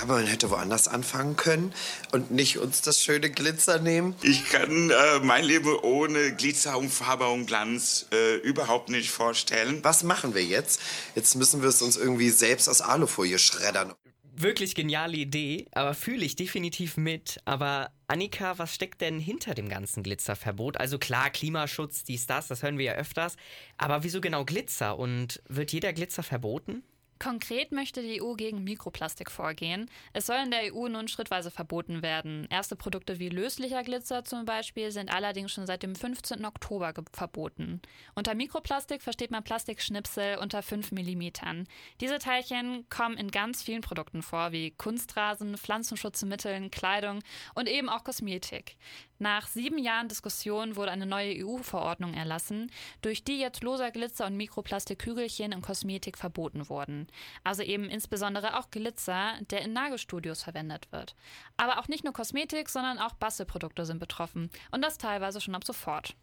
Aber 0.00 0.14
man 0.14 0.26
hätte 0.26 0.50
woanders 0.50 0.88
anfangen 0.88 1.36
können 1.36 1.72
und 2.12 2.30
nicht 2.30 2.58
uns 2.58 2.82
das 2.82 3.02
schöne 3.02 3.30
Glitzer 3.30 3.78
nehmen. 3.78 4.14
Ich 4.22 4.48
kann 4.48 4.90
äh, 4.90 5.20
mein 5.22 5.44
Leben 5.44 5.74
ohne 5.82 6.34
Glitzer 6.34 6.76
und 6.76 6.90
Farbe 6.90 7.28
und 7.28 7.46
Glanz 7.46 8.06
äh, 8.12 8.36
überhaupt 8.36 8.88
nicht 8.90 9.10
vorstellen. 9.10 9.82
Was 9.82 10.02
machen 10.02 10.34
wir 10.34 10.44
jetzt? 10.44 10.80
Jetzt 11.14 11.34
müssen 11.34 11.62
wir 11.62 11.70
es 11.70 11.80
uns 11.82 11.96
irgendwie 11.96 12.30
selbst 12.30 12.68
aus 12.68 12.82
Alufolie 12.82 13.38
schreddern. 13.38 13.94
Wirklich 14.38 14.74
geniale 14.74 15.16
Idee, 15.16 15.66
aber 15.72 15.94
fühle 15.94 16.22
ich 16.26 16.36
definitiv 16.36 16.98
mit. 16.98 17.38
Aber 17.46 17.90
Annika, 18.06 18.58
was 18.58 18.74
steckt 18.74 19.00
denn 19.00 19.18
hinter 19.18 19.54
dem 19.54 19.70
ganzen 19.70 20.02
Glitzerverbot? 20.02 20.76
Also 20.76 20.98
klar, 20.98 21.30
Klimaschutz, 21.30 22.04
dies, 22.04 22.26
das, 22.26 22.48
das 22.48 22.62
hören 22.62 22.76
wir 22.76 22.84
ja 22.84 22.92
öfters. 22.96 23.36
Aber 23.78 24.04
wieso 24.04 24.20
genau 24.20 24.44
Glitzer? 24.44 24.98
Und 24.98 25.40
wird 25.48 25.72
jeder 25.72 25.94
Glitzer 25.94 26.22
verboten? 26.22 26.82
Konkret 27.18 27.72
möchte 27.72 28.02
die 28.02 28.22
EU 28.22 28.34
gegen 28.34 28.64
Mikroplastik 28.64 29.30
vorgehen. 29.30 29.90
Es 30.12 30.26
soll 30.26 30.36
in 30.44 30.50
der 30.50 30.74
EU 30.74 30.88
nun 30.88 31.08
schrittweise 31.08 31.50
verboten 31.50 32.02
werden. 32.02 32.46
Erste 32.50 32.76
Produkte 32.76 33.18
wie 33.18 33.28
löslicher 33.28 33.82
Glitzer 33.82 34.24
zum 34.24 34.44
Beispiel 34.44 34.90
sind 34.90 35.12
allerdings 35.12 35.52
schon 35.52 35.66
seit 35.66 35.82
dem 35.82 35.94
15. 35.94 36.44
Oktober 36.44 36.92
verboten. 37.12 37.80
Unter 38.14 38.34
Mikroplastik 38.34 39.02
versteht 39.02 39.30
man 39.30 39.44
Plastikschnipsel 39.44 40.38
unter 40.38 40.62
5 40.62 40.92
mm. 40.92 41.64
Diese 42.00 42.18
Teilchen 42.18 42.88
kommen 42.90 43.16
in 43.16 43.30
ganz 43.30 43.62
vielen 43.62 43.80
Produkten 43.80 44.22
vor, 44.22 44.52
wie 44.52 44.70
Kunstrasen, 44.72 45.56
Pflanzenschutzmitteln, 45.56 46.70
Kleidung 46.70 47.20
und 47.54 47.68
eben 47.68 47.88
auch 47.88 48.04
Kosmetik. 48.04 48.76
Nach 49.18 49.46
sieben 49.46 49.78
Jahren 49.78 50.08
Diskussion 50.08 50.76
wurde 50.76 50.90
eine 50.90 51.06
neue 51.06 51.44
EU-Verordnung 51.44 52.12
erlassen, 52.12 52.70
durch 53.00 53.24
die 53.24 53.38
jetzt 53.38 53.62
loser 53.62 53.90
Glitzer 53.90 54.26
und 54.26 54.36
Mikroplastikkügelchen 54.36 55.52
in 55.52 55.62
Kosmetik 55.62 56.18
verboten 56.18 56.68
wurden. 56.68 57.06
Also 57.42 57.62
eben 57.62 57.88
insbesondere 57.88 58.58
auch 58.58 58.70
Glitzer, 58.70 59.34
der 59.50 59.62
in 59.62 59.72
Nagelstudios 59.72 60.42
verwendet 60.42 60.92
wird. 60.92 61.16
Aber 61.56 61.78
auch 61.78 61.88
nicht 61.88 62.04
nur 62.04 62.12
Kosmetik, 62.12 62.68
sondern 62.68 62.98
auch 62.98 63.14
Bastelprodukte 63.14 63.86
sind 63.86 64.00
betroffen. 64.00 64.50
Und 64.70 64.82
das 64.82 64.98
teilweise 64.98 65.40
schon 65.40 65.54
ab 65.54 65.64
sofort. 65.64 66.14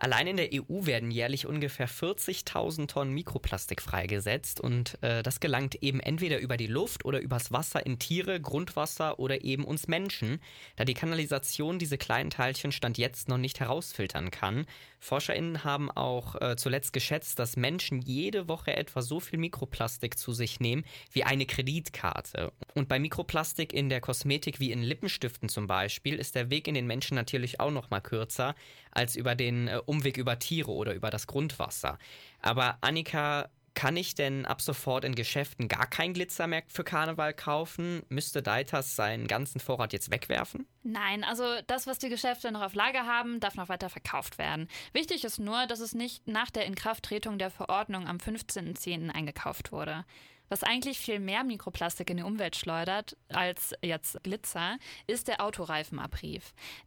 Allein 0.00 0.28
in 0.28 0.36
der 0.36 0.50
EU 0.52 0.86
werden 0.86 1.10
jährlich 1.10 1.46
ungefähr 1.46 1.88
40.000 1.88 2.86
Tonnen 2.86 3.12
Mikroplastik 3.12 3.82
freigesetzt 3.82 4.60
und 4.60 4.96
äh, 5.02 5.24
das 5.24 5.40
gelangt 5.40 5.74
eben 5.82 5.98
entweder 5.98 6.38
über 6.38 6.56
die 6.56 6.68
Luft 6.68 7.04
oder 7.04 7.20
übers 7.20 7.50
Wasser 7.50 7.84
in 7.84 7.98
Tiere, 7.98 8.40
Grundwasser 8.40 9.18
oder 9.18 9.42
eben 9.42 9.64
uns 9.64 9.88
Menschen, 9.88 10.40
da 10.76 10.84
die 10.84 10.94
Kanalisation 10.94 11.80
diese 11.80 11.98
kleinen 11.98 12.30
Teilchen 12.30 12.70
stand 12.70 12.96
jetzt 12.96 13.28
noch 13.28 13.38
nicht 13.38 13.58
herausfiltern 13.58 14.30
kann. 14.30 14.66
ForscherInnen 15.00 15.64
haben 15.64 15.90
auch 15.90 16.40
äh, 16.40 16.56
zuletzt 16.56 16.92
geschätzt, 16.92 17.40
dass 17.40 17.56
Menschen 17.56 18.00
jede 18.00 18.48
Woche 18.48 18.76
etwa 18.76 19.02
so 19.02 19.18
viel 19.18 19.38
Mikroplastik 19.40 20.16
zu 20.16 20.32
sich 20.32 20.60
nehmen 20.60 20.84
wie 21.10 21.24
eine 21.24 21.46
Kreditkarte. 21.46 22.52
Und 22.74 22.88
bei 22.88 23.00
Mikroplastik 23.00 23.72
in 23.72 23.88
der 23.88 24.00
Kosmetik 24.00 24.60
wie 24.60 24.70
in 24.70 24.82
Lippenstiften 24.82 25.48
zum 25.48 25.66
Beispiel 25.66 26.14
ist 26.16 26.36
der 26.36 26.50
Weg 26.50 26.68
in 26.68 26.74
den 26.74 26.86
Menschen 26.86 27.16
natürlich 27.16 27.58
auch 27.58 27.72
noch 27.72 27.90
mal 27.90 28.00
kürzer 28.00 28.54
als 28.92 29.16
über 29.16 29.34
den 29.34 29.68
äh, 29.68 29.80
Umweg 29.88 30.16
über 30.16 30.38
Tiere 30.38 30.70
oder 30.70 30.94
über 30.94 31.10
das 31.10 31.26
Grundwasser. 31.26 31.98
Aber 32.40 32.78
Annika, 32.80 33.48
kann 33.78 33.96
ich 33.96 34.16
denn 34.16 34.44
ab 34.44 34.60
sofort 34.60 35.04
in 35.04 35.14
Geschäften 35.14 35.68
gar 35.68 35.86
kein 35.86 36.12
Glitzer 36.12 36.48
mehr 36.48 36.64
für 36.66 36.82
Karneval 36.82 37.32
kaufen? 37.32 38.02
Müsste 38.08 38.42
Deitas 38.42 38.96
seinen 38.96 39.28
ganzen 39.28 39.60
Vorrat 39.60 39.92
jetzt 39.92 40.10
wegwerfen? 40.10 40.66
Nein, 40.82 41.22
also 41.22 41.44
das, 41.68 41.86
was 41.86 42.00
die 42.00 42.08
Geschäfte 42.08 42.50
noch 42.50 42.62
auf 42.62 42.74
Lager 42.74 43.06
haben, 43.06 43.38
darf 43.38 43.54
noch 43.54 43.68
weiter 43.68 43.88
verkauft 43.88 44.36
werden. 44.36 44.66
Wichtig 44.92 45.22
ist 45.22 45.38
nur, 45.38 45.68
dass 45.68 45.78
es 45.78 45.94
nicht 45.94 46.26
nach 46.26 46.50
der 46.50 46.66
Inkrafttretung 46.66 47.38
der 47.38 47.50
Verordnung 47.50 48.08
am 48.08 48.16
15.10. 48.16 49.10
eingekauft 49.10 49.70
wurde. 49.70 50.04
Was 50.48 50.62
eigentlich 50.62 50.98
viel 50.98 51.20
mehr 51.20 51.44
Mikroplastik 51.44 52.10
in 52.10 52.18
die 52.18 52.22
Umwelt 52.22 52.56
schleudert 52.56 53.16
als 53.28 53.74
jetzt 53.82 54.22
Glitzer, 54.22 54.78
ist 55.06 55.28
der 55.28 55.42
Autoreifenabrieb, 55.42 56.42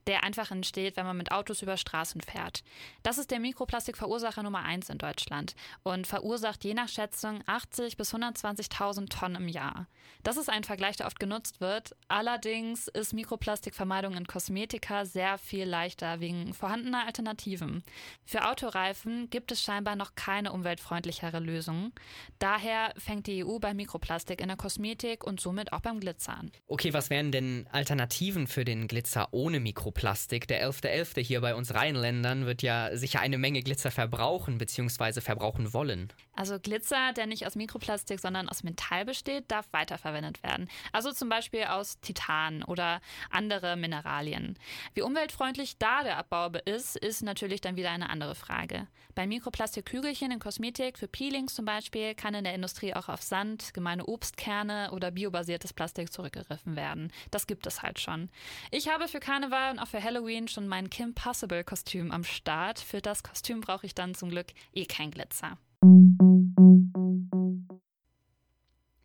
der 0.08 0.24
einfach 0.24 0.51
entsteht, 0.51 0.98
wenn 0.98 1.06
man 1.06 1.18
mit 1.18 1.32
Autos 1.32 1.62
über 1.62 1.77
Straßen 1.77 2.22
fährt. 2.22 2.63
Das 3.03 3.18
ist 3.18 3.32
der 3.32 3.39
Mikroplastikverursacher 3.39 4.44
Nummer 4.44 4.63
eins 4.63 4.89
in 4.89 4.98
Deutschland 4.98 5.56
und 5.84 6.08
verursacht 6.08 6.63
je 6.63 6.74
nach 6.74 6.89
Schätzung 6.89 7.41
80 7.46 7.98
bis 7.98 8.13
120.000 8.13 9.10
Tonnen 9.10 9.44
im 9.44 9.48
Jahr. 9.48 9.88
Das 10.24 10.38
ist 10.38 10.50
ein 10.50 10.63
Vergleich, 10.63 10.98
der 10.98 11.08
oft 11.08 11.20
genutzt 11.20 11.62
wird. 11.62 11.96
Allerdings 12.08 12.88
ist 12.88 13.13
Mikroplastikvermeidung 13.13 14.15
in 14.15 14.27
Kosmetika 14.27 15.06
sehr 15.06 15.38
viel 15.38 15.65
leichter 15.65 16.20
wegen 16.20 16.53
vorhandener 16.53 17.06
Alternativen. 17.06 17.84
Für 18.25 18.48
Autoreifen 18.50 19.30
gibt 19.30 19.51
es 19.51 19.62
scheinbar 19.62 19.96
noch 19.96 20.15
keine 20.15 20.51
umweltfreundlichere 20.51 21.39
Lösung. 21.39 21.91
Daher 22.39 22.94
fängt 22.98 23.27
die 23.27 23.44
EU 23.44 23.50
EU 23.51 23.60
bei 23.60 23.74
Mikroplastik 23.74 24.41
in 24.41 24.48
der 24.48 24.58
Kosmetik 24.58 25.24
und 25.24 25.39
somit 25.39 25.74
auch 25.74 25.81
beim 25.81 26.00
Glitzer 26.00 26.38
an. 26.38 26.51
Okay, 26.67 26.93
was 26.93 27.10
wären 27.10 27.31
denn 27.31 27.67
Alternativen 27.72 28.48
für 28.48 28.65
den 28.65 28.88
Glitzer 28.88 29.29
ohne 29.31 29.60
Mikroplastik? 29.60 30.48
Der 30.48 30.67
11.11. 30.67 31.15
.11. 31.15 31.20
hier 31.22 31.41
bei 31.41 31.55
uns 31.55 31.74
Rheinländern 31.74 32.46
wird 32.46 32.62
ja 32.62 32.96
sicher 32.96 33.20
eine 33.20 33.38
Menge 33.38 33.62
Glitzer 33.62 33.91
verbrauchen 33.91 34.58
bzw. 34.58 35.22
verbrauchen 35.22 35.74
wollen. 35.74 36.12
Also 36.34 36.60
Glitzer, 36.60 37.13
der 37.13 37.27
nicht 37.27 37.46
aus 37.46 37.55
Mikroplastik, 37.55 38.20
sondern 38.20 38.50
aus 38.50 38.63
Metall 38.63 39.05
besteht, 39.05 39.51
darf 39.51 39.67
weiterverwendet 39.72 40.41
werden. 40.43 40.70
Also 40.91 41.12
zum 41.12 41.29
Beispiel 41.29 41.65
aus 41.65 42.00
Titan 42.01 42.63
oder 42.63 43.01
andere 43.29 43.75
Mineralien. 43.75 44.58
Wie 44.93 45.01
umweltfreundlich 45.01 45.77
da 45.77 46.03
der 46.03 46.17
Abbau 46.17 46.50
ist, 46.65 46.96
ist 46.96 47.22
natürlich 47.22 47.62
dann 47.62 47.75
wieder 47.75 47.91
eine 47.91 48.10
andere 48.10 48.36
Frage. 48.36 48.88
Bei 49.13 49.27
Mikroplastikkügelchen 49.27 50.31
in 50.31 50.39
Kosmetik 50.39 50.98
für 50.98 51.08
Peelings 51.08 51.53
zum 51.53 51.65
Beispiel 51.65 52.15
kann 52.15 52.34
in 52.34 52.43
der 52.43 52.55
Industrie 52.55 52.93
auch 52.93 53.10
auf 53.10 53.22
Sand 53.22 53.40
Sand, 53.41 53.74
gemeine 53.74 54.05
Obstkerne 54.05 54.91
oder 54.91 55.10
biobasiertes 55.10 55.74
Plastik 55.74 56.13
zurückgegriffen 56.13 56.75
werden. 56.75 57.12
Das 57.31 57.48
gibt 57.48 57.65
es 57.65 57.81
halt 57.81 58.00
schon. 58.00 58.29
Ich 58.69 58.88
habe 58.88 59.07
für 59.07 59.19
Karneval 59.19 59.71
und 59.71 59.79
auch 59.79 59.88
für 59.88 60.03
Halloween 60.03 60.48
schon 60.48 60.67
mein 60.67 60.89
Kim 60.91 61.15
Possible 61.15 61.63
Kostüm 61.63 62.12
am 62.12 62.24
Start. 62.24 62.79
Für 62.79 63.01
das 63.01 63.24
Kostüm 63.24 63.62
brauche 63.62 63.86
ich 63.88 63.95
dann 63.95 64.13
zum 64.13 64.29
Glück 64.29 64.48
eh 64.74 64.86
kein 64.86 65.10
Glitzer. 65.10 65.57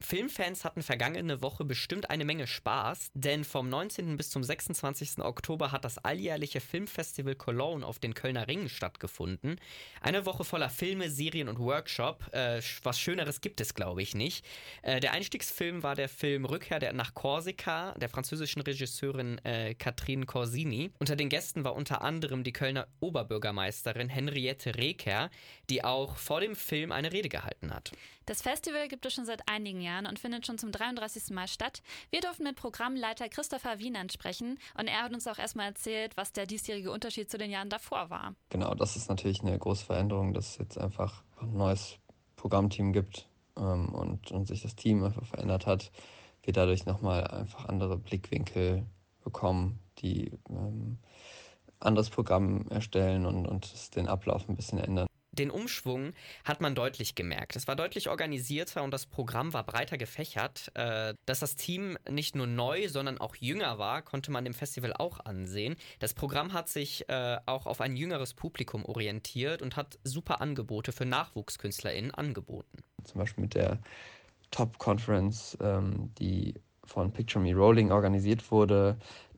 Filmfans 0.06 0.64
hatten 0.64 0.84
vergangene 0.84 1.42
Woche 1.42 1.64
bestimmt 1.64 2.10
eine 2.10 2.24
Menge 2.24 2.46
Spaß, 2.46 3.10
denn 3.14 3.42
vom 3.42 3.68
19. 3.68 4.16
bis 4.16 4.30
zum 4.30 4.44
26. 4.44 5.18
Oktober 5.18 5.72
hat 5.72 5.84
das 5.84 5.98
alljährliche 5.98 6.60
Filmfestival 6.60 7.34
Cologne 7.34 7.84
auf 7.84 7.98
den 7.98 8.14
Kölner 8.14 8.46
Ringen 8.46 8.68
stattgefunden. 8.68 9.58
Eine 10.00 10.24
Woche 10.24 10.44
voller 10.44 10.70
Filme, 10.70 11.10
Serien 11.10 11.48
und 11.48 11.58
Workshop. 11.58 12.32
Äh, 12.32 12.60
was 12.84 13.00
Schöneres 13.00 13.40
gibt 13.40 13.60
es, 13.60 13.74
glaube 13.74 14.00
ich, 14.00 14.14
nicht. 14.14 14.46
Äh, 14.82 15.00
der 15.00 15.10
Einstiegsfilm 15.10 15.82
war 15.82 15.96
der 15.96 16.08
Film 16.08 16.44
Rückkehr 16.44 16.78
der, 16.78 16.92
nach 16.92 17.12
Korsika 17.14 17.92
der 17.98 18.08
französischen 18.08 18.62
Regisseurin 18.62 19.38
äh, 19.38 19.74
Catherine 19.74 20.24
Corsini. 20.24 20.92
Unter 21.00 21.16
den 21.16 21.30
Gästen 21.30 21.64
war 21.64 21.74
unter 21.74 22.02
anderem 22.02 22.44
die 22.44 22.52
Kölner 22.52 22.86
Oberbürgermeisterin 23.00 24.08
Henriette 24.08 24.76
Reker, 24.76 25.30
die 25.68 25.82
auch 25.82 26.14
vor 26.14 26.40
dem 26.40 26.54
Film 26.54 26.92
eine 26.92 27.10
Rede 27.10 27.28
gehalten 27.28 27.74
hat. 27.74 27.90
Das 28.26 28.42
Festival 28.42 28.88
gibt 28.88 29.06
es 29.06 29.14
schon 29.14 29.24
seit 29.24 29.48
einigen 29.48 29.80
Jahren 29.80 30.04
und 30.04 30.18
findet 30.18 30.46
schon 30.46 30.58
zum 30.58 30.72
33. 30.72 31.30
Mal 31.30 31.46
statt. 31.46 31.80
Wir 32.10 32.20
durften 32.20 32.42
mit 32.42 32.56
Programmleiter 32.56 33.28
Christopher 33.28 33.78
Wienand 33.78 34.12
sprechen 34.12 34.58
und 34.76 34.88
er 34.88 35.04
hat 35.04 35.14
uns 35.14 35.28
auch 35.28 35.38
erstmal 35.38 35.66
erzählt, 35.66 36.16
was 36.16 36.32
der 36.32 36.44
diesjährige 36.44 36.90
Unterschied 36.90 37.30
zu 37.30 37.38
den 37.38 37.52
Jahren 37.52 37.70
davor 37.70 38.10
war. 38.10 38.34
Genau, 38.50 38.74
das 38.74 38.96
ist 38.96 39.08
natürlich 39.08 39.42
eine 39.42 39.56
große 39.56 39.84
Veränderung, 39.84 40.34
dass 40.34 40.50
es 40.50 40.58
jetzt 40.58 40.76
einfach 40.76 41.22
ein 41.40 41.52
neues 41.52 41.98
Programmteam 42.34 42.92
gibt 42.92 43.28
ähm, 43.56 43.94
und, 43.94 44.32
und 44.32 44.48
sich 44.48 44.60
das 44.60 44.74
Team 44.74 45.04
einfach 45.04 45.24
verändert 45.24 45.66
hat. 45.66 45.92
Wir 46.42 46.52
dadurch 46.52 46.84
nochmal 46.84 47.28
einfach 47.28 47.66
andere 47.66 47.96
Blickwinkel 47.96 48.86
bekommen, 49.22 49.78
die 49.98 50.32
ähm, 50.50 50.98
anderes 51.78 52.10
Programm 52.10 52.66
erstellen 52.70 53.24
und, 53.24 53.46
und 53.46 53.94
den 53.94 54.08
Ablauf 54.08 54.48
ein 54.48 54.56
bisschen 54.56 54.80
ändern 54.80 55.05
den 55.38 55.50
Umschwung 55.50 56.12
hat 56.44 56.60
man 56.60 56.74
deutlich 56.74 57.14
gemerkt. 57.14 57.56
Es 57.56 57.68
war 57.68 57.76
deutlich 57.76 58.08
organisierter 58.08 58.82
und 58.82 58.90
das 58.90 59.06
Programm 59.06 59.52
war 59.52 59.64
breiter 59.64 59.98
gefächert. 59.98 60.70
Äh, 60.74 61.14
dass 61.26 61.40
das 61.40 61.56
Team 61.56 61.98
nicht 62.08 62.34
nur 62.34 62.46
neu, 62.46 62.88
sondern 62.88 63.18
auch 63.18 63.36
jünger 63.36 63.78
war, 63.78 64.02
konnte 64.02 64.30
man 64.30 64.46
im 64.46 64.54
Festival 64.54 64.92
auch 64.92 65.20
ansehen. 65.20 65.76
Das 65.98 66.14
Programm 66.14 66.52
hat 66.52 66.68
sich 66.68 67.08
äh, 67.08 67.38
auch 67.46 67.66
auf 67.66 67.80
ein 67.80 67.96
jüngeres 67.96 68.34
Publikum 68.34 68.84
orientiert 68.84 69.62
und 69.62 69.76
hat 69.76 69.98
super 70.04 70.40
Angebote 70.40 70.92
für 70.92 71.04
NachwuchskünstlerInnen 71.04 72.12
angeboten. 72.12 72.82
Zum 73.04 73.18
Beispiel 73.18 73.42
mit 73.42 73.54
der 73.54 73.78
Top 74.50 74.78
Conference, 74.78 75.56
ähm, 75.60 76.12
die 76.18 76.54
von 76.84 77.12
Picture 77.12 77.42
Me 77.42 77.54
Rolling 77.54 77.90
organisiert 77.90 78.50
wurde, 78.50 78.96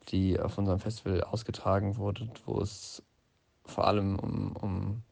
die 0.09 0.39
auf 0.39 0.59
unserem 0.59 0.81
Festival 0.81 1.23
ausgetragen 1.23 1.97
wurde, 1.97 2.31
wo 2.47 2.61
es 2.61 3.03
vor 3.65 3.87
allem 3.87 4.19
um, 4.19 4.57
um 4.57 5.03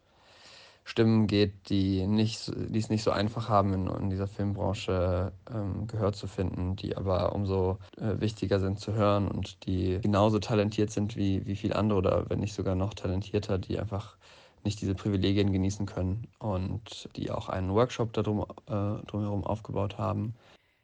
Stimmen 0.88 1.26
geht, 1.26 1.68
die, 1.68 2.06
nicht, 2.06 2.52
die 2.56 2.78
es 2.78 2.90
nicht 2.90 3.02
so 3.02 3.10
einfach 3.10 3.48
haben, 3.48 3.74
in, 3.74 3.88
in 3.88 4.08
dieser 4.08 4.28
Filmbranche 4.28 5.32
ähm, 5.52 5.88
Gehör 5.88 6.12
zu 6.12 6.28
finden, 6.28 6.76
die 6.76 6.96
aber 6.96 7.34
umso 7.34 7.78
äh, 7.96 8.20
wichtiger 8.20 8.60
sind 8.60 8.78
zu 8.78 8.92
hören 8.92 9.26
und 9.26 9.66
die 9.66 9.98
genauso 10.00 10.38
talentiert 10.38 10.92
sind 10.92 11.16
wie, 11.16 11.44
wie 11.44 11.56
viele 11.56 11.74
andere 11.74 11.98
oder 11.98 12.30
wenn 12.30 12.38
nicht 12.38 12.54
sogar 12.54 12.76
noch 12.76 12.94
talentierter, 12.94 13.58
die 13.58 13.80
einfach 13.80 14.16
nicht 14.62 14.80
diese 14.80 14.94
Privilegien 14.94 15.52
genießen 15.52 15.86
können 15.86 16.28
und 16.38 17.08
die 17.16 17.32
auch 17.32 17.48
einen 17.48 17.74
Workshop 17.74 18.12
darum, 18.12 18.46
äh, 18.68 19.04
drumherum 19.06 19.42
aufgebaut 19.42 19.98
haben. 19.98 20.36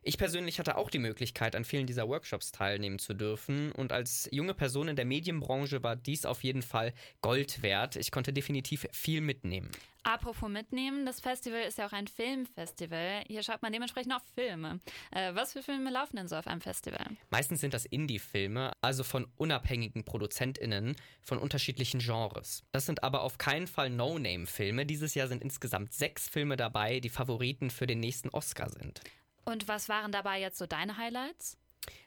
Ich 0.04 0.18
persönlich 0.18 0.58
hatte 0.58 0.76
auch 0.76 0.90
die 0.90 0.98
Möglichkeit, 0.98 1.54
an 1.54 1.64
vielen 1.64 1.86
dieser 1.86 2.08
Workshops 2.08 2.50
teilnehmen 2.50 2.98
zu 2.98 3.14
dürfen 3.14 3.70
und 3.70 3.92
als 3.92 4.28
junge 4.32 4.52
Person 4.52 4.88
in 4.88 4.96
der 4.96 5.04
Medienbranche 5.04 5.84
war 5.84 5.94
dies 5.94 6.26
auf 6.26 6.42
jeden 6.42 6.62
Fall 6.62 6.92
Gold 7.20 7.62
wert. 7.62 7.94
Ich 7.94 8.10
konnte 8.10 8.32
definitiv 8.32 8.88
viel 8.90 9.20
mitnehmen. 9.20 9.70
Apropos 10.02 10.48
mitnehmen, 10.48 11.06
das 11.06 11.20
Festival 11.20 11.60
ist 11.60 11.78
ja 11.78 11.86
auch 11.86 11.92
ein 11.92 12.08
Filmfestival. 12.08 13.22
Hier 13.28 13.44
schaut 13.44 13.62
man 13.62 13.72
dementsprechend 13.72 14.12
auch 14.12 14.24
Filme. 14.34 14.80
Äh, 15.12 15.36
was 15.36 15.52
für 15.52 15.62
Filme 15.62 15.90
laufen 15.90 16.16
denn 16.16 16.26
so 16.26 16.34
auf 16.34 16.48
einem 16.48 16.60
Festival? 16.60 17.06
Meistens 17.30 17.60
sind 17.60 17.72
das 17.72 17.84
Indie-Filme, 17.84 18.72
also 18.80 19.04
von 19.04 19.28
unabhängigen 19.36 20.04
ProduzentInnen 20.04 20.96
von 21.20 21.38
unterschiedlichen 21.38 22.00
Genres. 22.00 22.64
Das 22.72 22.86
sind 22.86 23.04
aber 23.04 23.22
auf 23.22 23.38
keinen 23.38 23.68
Fall 23.68 23.90
No-Name-Filme. 23.90 24.84
Dieses 24.84 25.14
Jahr 25.14 25.28
sind 25.28 25.44
insgesamt 25.44 25.92
sechs 25.92 26.28
Filme 26.28 26.56
dabei, 26.56 26.98
die 26.98 27.08
Favoriten 27.08 27.70
für 27.70 27.86
den 27.86 28.00
nächsten 28.00 28.30
Oscar 28.30 28.68
sind. 28.68 29.00
Und 29.44 29.68
was 29.68 29.88
waren 29.88 30.12
dabei 30.12 30.40
jetzt 30.40 30.58
so 30.58 30.66
deine 30.66 30.96
Highlights? 30.96 31.58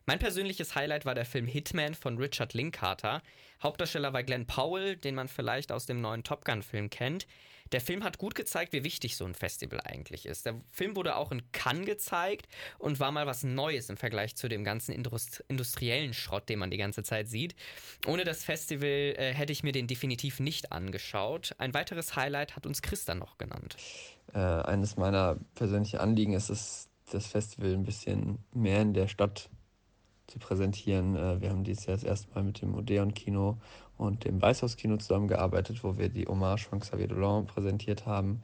Mein 0.05 0.19
persönliches 0.19 0.75
Highlight 0.75 1.05
war 1.05 1.15
der 1.15 1.25
Film 1.25 1.47
Hitman 1.47 1.95
von 1.95 2.17
Richard 2.17 2.53
Linklater. 2.53 3.21
Hauptdarsteller 3.61 4.13
war 4.13 4.23
Glenn 4.23 4.45
Powell, 4.45 4.95
den 4.95 5.15
man 5.15 5.27
vielleicht 5.27 5.71
aus 5.71 5.85
dem 5.85 5.99
neuen 5.99 6.23
Top 6.23 6.45
Gun-Film 6.45 6.89
kennt. 6.89 7.27
Der 7.71 7.81
Film 7.81 8.03
hat 8.03 8.19
gut 8.19 8.35
gezeigt, 8.35 8.73
wie 8.73 8.83
wichtig 8.83 9.17
so 9.17 9.25
ein 9.25 9.33
Festival 9.33 9.81
eigentlich 9.81 10.27
ist. 10.27 10.45
Der 10.45 10.61
Film 10.71 10.95
wurde 10.95 11.15
auch 11.15 11.31
in 11.31 11.51
Cannes 11.51 11.87
gezeigt 11.87 12.47
und 12.77 12.99
war 12.99 13.11
mal 13.11 13.25
was 13.25 13.43
Neues 13.43 13.89
im 13.89 13.97
Vergleich 13.97 14.35
zu 14.35 14.47
dem 14.47 14.63
ganzen 14.63 14.91
Indust 14.91 15.43
industriellen 15.47 16.13
Schrott, 16.13 16.47
den 16.47 16.59
man 16.59 16.69
die 16.69 16.77
ganze 16.77 17.01
Zeit 17.01 17.27
sieht. 17.27 17.55
Ohne 18.05 18.23
das 18.23 18.43
Festival 18.43 19.15
äh, 19.17 19.33
hätte 19.33 19.51
ich 19.51 19.63
mir 19.63 19.71
den 19.71 19.87
definitiv 19.87 20.39
nicht 20.39 20.71
angeschaut. 20.71 21.55
Ein 21.57 21.73
weiteres 21.73 22.15
Highlight 22.15 22.55
hat 22.55 22.67
uns 22.67 22.83
Christa 22.83 23.15
noch 23.15 23.39
genannt. 23.39 23.77
Äh, 24.33 24.37
eines 24.37 24.95
meiner 24.95 25.39
persönlichen 25.55 25.97
Anliegen 25.97 26.33
ist 26.33 26.51
es, 26.51 26.87
das 27.15 27.27
Festival 27.27 27.73
ein 27.73 27.83
bisschen 27.83 28.39
mehr 28.53 28.81
in 28.81 28.93
der 28.93 29.07
Stadt 29.07 29.49
zu 30.27 30.39
präsentieren. 30.39 31.15
Äh, 31.15 31.41
wir 31.41 31.49
haben 31.49 31.63
dieses 31.63 31.85
Jahr 31.85 31.95
das 31.95 32.03
erste 32.03 32.33
Mal 32.33 32.43
mit 32.43 32.61
dem 32.61 32.75
Odeon-Kino 32.75 33.57
und 33.97 34.25
dem 34.25 34.41
Weißhaus-Kino 34.41 34.97
zusammengearbeitet, 34.97 35.83
wo 35.83 35.97
wir 35.97 36.09
die 36.09 36.27
Hommage 36.27 36.67
von 36.67 36.79
Xavier 36.79 37.07
Dolan 37.07 37.47
präsentiert 37.47 38.05
haben, 38.05 38.43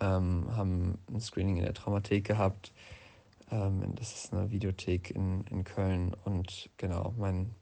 ähm, 0.00 0.46
haben 0.56 0.98
ein 1.12 1.20
Screening 1.20 1.58
in 1.58 1.64
der 1.64 1.74
Traumathek 1.74 2.24
gehabt. 2.24 2.72
Ähm, 3.50 3.94
das 3.94 4.14
ist 4.14 4.32
eine 4.32 4.50
Videothek 4.50 5.10
in, 5.10 5.44
in 5.50 5.64
Köln 5.64 6.14
und 6.24 6.70
genau, 6.76 7.14
mein 7.16 7.54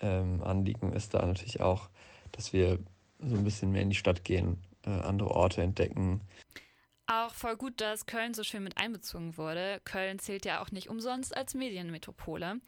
ähm, 0.00 0.42
Anliegen 0.42 0.92
ist 0.92 1.14
da 1.14 1.24
natürlich 1.24 1.60
auch, 1.60 1.88
dass 2.32 2.52
wir 2.52 2.78
so 3.20 3.36
ein 3.36 3.44
bisschen 3.44 3.72
mehr 3.72 3.82
in 3.82 3.90
die 3.90 3.96
Stadt 3.96 4.24
gehen, 4.24 4.58
äh, 4.84 4.90
andere 4.90 5.30
Orte 5.30 5.62
entdecken. 5.62 6.20
Auch 7.10 7.32
voll 7.32 7.56
gut, 7.56 7.80
dass 7.80 8.04
Köln 8.04 8.34
so 8.34 8.44
schön 8.44 8.62
mit 8.62 8.76
einbezogen 8.76 9.38
wurde. 9.38 9.80
Köln 9.84 10.18
zählt 10.18 10.44
ja 10.44 10.62
auch 10.62 10.70
nicht 10.70 10.90
umsonst 10.90 11.34
als 11.34 11.54
Medienmetropole. 11.54 12.60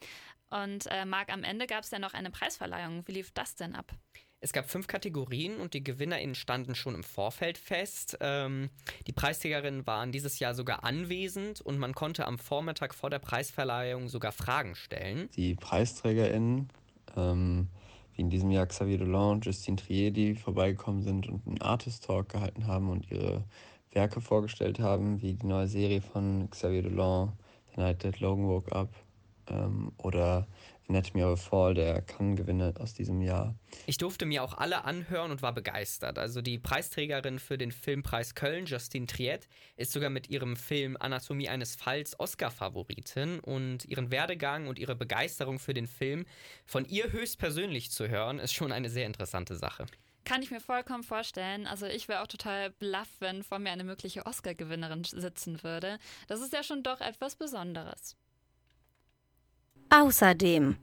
Und 0.49 0.87
äh, 0.87 1.05
Marc, 1.05 1.31
am 1.31 1.45
Ende 1.45 1.67
gab 1.67 1.85
es 1.85 1.91
ja 1.91 1.99
noch 1.99 2.15
eine 2.15 2.31
Preisverleihung. 2.31 3.07
Wie 3.07 3.13
lief 3.13 3.33
das 3.33 3.55
denn 3.55 3.75
ab? 3.75 3.95
Es 4.41 4.55
gab 4.55 4.71
fünf 4.71 4.87
Kategorien 4.87 5.59
und 5.59 5.75
die 5.75 5.85
GewinnerInnen 5.85 6.35
standen 6.35 6.75
schon 6.75 6.95
im 6.95 7.05
Vorfeld 7.05 7.59
fest. 7.59 8.17
Ähm, 8.23 8.71
die 9.07 9.13
Preisträgerinnen 9.13 9.87
waren 9.87 10.11
dieses 10.11 10.39
Jahr 10.39 10.55
sogar 10.55 10.85
anwesend 10.85 11.61
und 11.61 11.79
man 11.79 11.95
konnte 11.95 12.27
am 12.27 12.39
Vormittag 12.39 12.95
vor 12.95 13.11
der 13.11 13.19
Preisverleihung 13.19 14.09
sogar 14.09 14.33
Fragen 14.33 14.75
stellen. 14.75 15.29
Die 15.37 15.55
PreisträgerInnen, 15.55 16.71
ähm, 17.15 17.69
wie 18.15 18.23
in 18.23 18.31
diesem 18.31 18.51
Jahr 18.51 18.67
Xavier 18.67 18.97
Dolan 18.97 19.33
und 19.33 19.45
Justine 19.45 19.77
Trier, 19.77 20.11
die 20.11 20.35
vorbeigekommen 20.35 21.03
sind 21.03 21.29
und 21.29 21.47
einen 21.47 21.61
Artist 21.61 22.07
Talk 22.07 22.31
gehalten 22.31 22.67
haben 22.67 22.89
und 22.89 23.11
ihre 23.11 23.45
Werke 23.93 24.21
vorgestellt 24.21 24.79
haben, 24.79 25.21
wie 25.21 25.35
die 25.35 25.47
neue 25.47 25.69
Serie 25.69 26.01
von 26.01 26.49
Xavier 26.51 26.83
Dolan, 26.83 27.33
The 27.75 27.81
Night 27.81 28.01
That 28.01 28.21
Logan 28.21 28.49
Woke 28.49 28.73
Up 28.73 28.91
ähm, 29.49 29.93
oder 29.99 30.47
Anatomy 30.89 31.23
of 31.23 31.33
a 31.33 31.37
Fall, 31.37 31.75
der 31.75 32.03
Cannes-Gewinner 32.03 32.75
aus 32.79 32.95
diesem 32.95 33.23
Jahr. 33.23 33.55
Ich 33.87 33.97
durfte 33.97 34.27
mir 34.27 34.43
auch 34.43 34.55
alle 34.59 34.85
anhören 34.85 35.31
und 35.31 35.41
war 35.41 35.55
begeistert. 35.55 36.19
Also 36.19 36.43
die 36.43 36.59
Preisträgerin 36.59 37.39
für 37.39 37.57
den 37.57 37.71
Filmpreis 37.71 38.35
Köln, 38.35 38.67
Justine 38.67 39.07
Triet, 39.07 39.49
ist 39.77 39.93
sogar 39.93 40.11
mit 40.11 40.31
ihrem 40.31 40.57
Film 40.57 40.97
Anatomie 40.99 41.49
eines 41.49 41.77
Falls 41.77 42.19
Oscar-Favoritin 42.19 43.39
und 43.39 43.85
ihren 43.85 44.11
Werdegang 44.11 44.67
und 44.67 44.79
ihre 44.79 44.97
Begeisterung 44.97 45.61
für 45.61 45.75
den 45.75 45.87
Film 45.87 46.27
von 46.65 46.85
ihr 46.85 47.13
höchstpersönlich 47.13 47.93
zu 47.93 48.09
hören, 48.09 48.41
ist 48.41 48.53
schon 48.53 48.73
eine 48.73 48.91
sehr 48.91 49.07
interessante 49.07 49.57
Sache. 49.57 49.87
Kann 50.25 50.43
ich 50.43 50.51
mir 50.51 50.61
vollkommen 50.61 51.03
vorstellen. 51.03 51.67
Also 51.67 51.87
ich 51.87 52.09
wäre 52.09 52.23
auch 52.23 52.27
total 52.27 52.71
blaff, 52.71 53.09
wenn 53.19 53.43
vor 53.43 53.59
mir 53.59 53.71
eine 53.71 53.85
mögliche 53.85 54.27
Oscar-Gewinnerin 54.27 55.05
sitzen 55.05 55.63
würde. 55.63 55.99
Das 56.29 56.41
ist 56.41 56.53
ja 56.53 56.63
schon 56.63 56.83
doch 56.83 57.01
etwas 57.01 57.37
Besonderes. 57.37 58.17
Außerdem. 59.91 60.77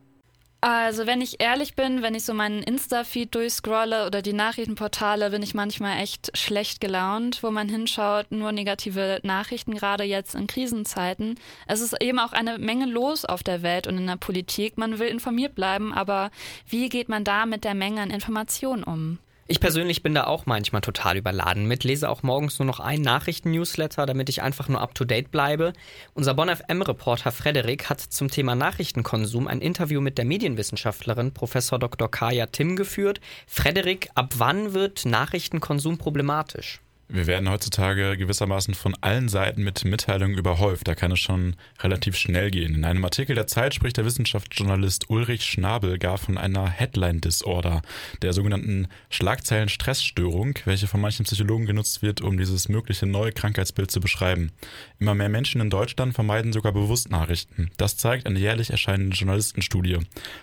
Also, 0.60 1.06
wenn 1.06 1.22
ich 1.22 1.40
ehrlich 1.40 1.76
bin, 1.76 2.02
wenn 2.02 2.16
ich 2.16 2.26
so 2.26 2.34
meinen 2.34 2.64
Insta-Feed 2.64 3.36
durchscrolle 3.36 4.08
oder 4.08 4.24
die 4.24 4.34
Nachrichtenportale, 4.34 5.30
bin 5.30 5.44
ich 5.44 5.54
manchmal 5.54 6.02
echt 6.02 6.36
schlecht 6.36 6.82
gelaunt, 6.82 7.44
wo 7.44 7.52
man 7.52 7.70
hinschaut, 7.70 8.32
nur 8.32 8.52
negative 8.52 9.20
Nachrichten, 9.22 9.76
gerade 9.76 10.04
jetzt 10.04 10.34
in 10.34 10.48
Krisenzeiten. 10.48 11.40
Es 11.68 11.82
ist 11.82 12.02
eben 12.02 12.18
auch 12.18 12.34
eine 12.34 12.58
Menge 12.58 12.88
los 12.88 13.24
auf 13.24 13.44
der 13.44 13.62
Welt 13.62 13.86
und 13.86 14.00
in 14.00 14.08
der 14.08 14.16
Politik. 14.16 14.80
Man 14.80 14.98
will 14.98 15.10
informiert 15.10 15.54
bleiben, 15.54 15.94
aber 15.94 16.32
wie 16.68 16.90
geht 16.90 17.08
man 17.08 17.24
da 17.24 17.46
mit 17.46 17.64
der 17.64 17.76
Menge 17.76 18.02
an 18.02 18.10
Informationen 18.10 18.84
um? 18.84 19.20
Ich 19.50 19.62
persönlich 19.62 20.04
bin 20.04 20.14
da 20.14 20.26
auch 20.26 20.46
manchmal 20.46 20.82
total 20.82 21.16
überladen 21.16 21.68
mit, 21.68 21.86
lese 21.86 22.10
auch 22.10 22.22
morgens 22.22 22.60
nur 22.60 22.66
noch 22.66 22.82
einen 22.82 23.02
Nachrichten-Newsletter, 23.02 24.06
damit 24.06 24.28
ich 24.28 24.42
einfach 24.42 24.68
nur 24.68 24.82
up-to-date 24.82 25.32
bleibe. 25.32 25.72
Unser 26.14 26.34
Bonn 26.34 26.54
FM-Reporter 26.54 27.32
Frederik 27.32 27.90
hat 27.90 28.02
zum 28.02 28.30
Thema 28.30 28.56
Nachrichtenkonsum 28.56 29.48
ein 29.48 29.62
Interview 29.62 30.02
mit 30.02 30.18
der 30.18 30.26
Medienwissenschaftlerin 30.26 31.34
Professor 31.34 31.80
Dr. 31.80 32.12
Kaya 32.12 32.48
Tim 32.48 32.76
geführt. 32.76 33.22
Frederik, 33.48 34.10
ab 34.16 34.34
wann 34.36 34.74
wird 34.74 35.06
Nachrichtenkonsum 35.06 35.98
problematisch? 35.98 36.82
Wir 37.10 37.26
werden 37.26 37.50
heutzutage 37.50 38.18
gewissermaßen 38.18 38.74
von 38.74 38.94
allen 39.00 39.30
Seiten 39.30 39.64
mit 39.64 39.86
Mitteilungen 39.86 40.38
überhäuft. 40.38 40.90
Da 40.90 40.94
kann 40.94 41.14
es 41.14 41.20
schon 41.20 41.56
relativ 41.80 42.18
schnell 42.18 42.52
gehen. 42.52 42.76
In 42.76 42.84
einem 42.84 43.06
Artikel 43.06 43.34
der 43.34 43.48
Zeit 43.48 43.74
spricht 43.74 43.96
der 43.96 44.04
Wissenschaftsjournalist 44.04 45.10
Ulrich 45.10 45.46
Schnabel 45.46 46.00
gar 46.00 46.18
von 46.18 46.38
einer 46.38 46.70
Headline 46.70 47.22
Disorder, 47.22 47.82
der 48.22 48.34
sogenannten 48.34 48.90
Schlagzeilen-Stressstörung, 49.10 50.60
welche 50.66 50.88
von 50.88 51.00
manchen 51.00 51.24
Psychologen 51.24 51.66
genutzt 51.66 52.02
wird, 52.02 52.20
um 52.20 52.38
dieses 52.38 52.68
mögliche 52.68 53.06
neue 53.06 53.32
Krankheitsbild 53.32 53.90
zu 53.90 54.02
beschreiben. 54.02 54.52
Immer 55.00 55.16
mehr 55.16 55.30
Menschen 55.30 55.62
in 55.62 55.70
Deutschland 55.70 56.14
vermeiden 56.14 56.52
sogar 56.52 56.74
bewusst 56.74 57.10
Nachrichten. 57.10 57.72
Das 57.78 57.96
zeigt 57.96 58.28
eine 58.28 58.40
jährlich 58.40 58.72
erscheinende 58.72 59.16
Journalistenstudie. 59.16 60.00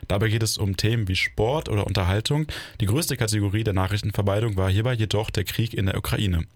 Dabei 0.08 0.30
geht 0.30 0.42
es 0.42 0.56
um 0.56 0.78
Themen 0.78 1.08
wie 1.08 1.16
Sport 1.16 1.68
oder 1.68 1.86
Unterhaltung. 1.86 2.46
Die 2.80 2.86
größte 2.86 3.18
Kategorie 3.18 3.64
der 3.64 3.74
Nachrichtenvermeidung 3.74 4.56
war 4.56 4.70
hierbei 4.70 4.94
jedoch 4.94 5.28
der 5.28 5.44
Krieg 5.44 5.74
in 5.74 5.84
der 5.84 5.98
Ukraine. 5.98 6.46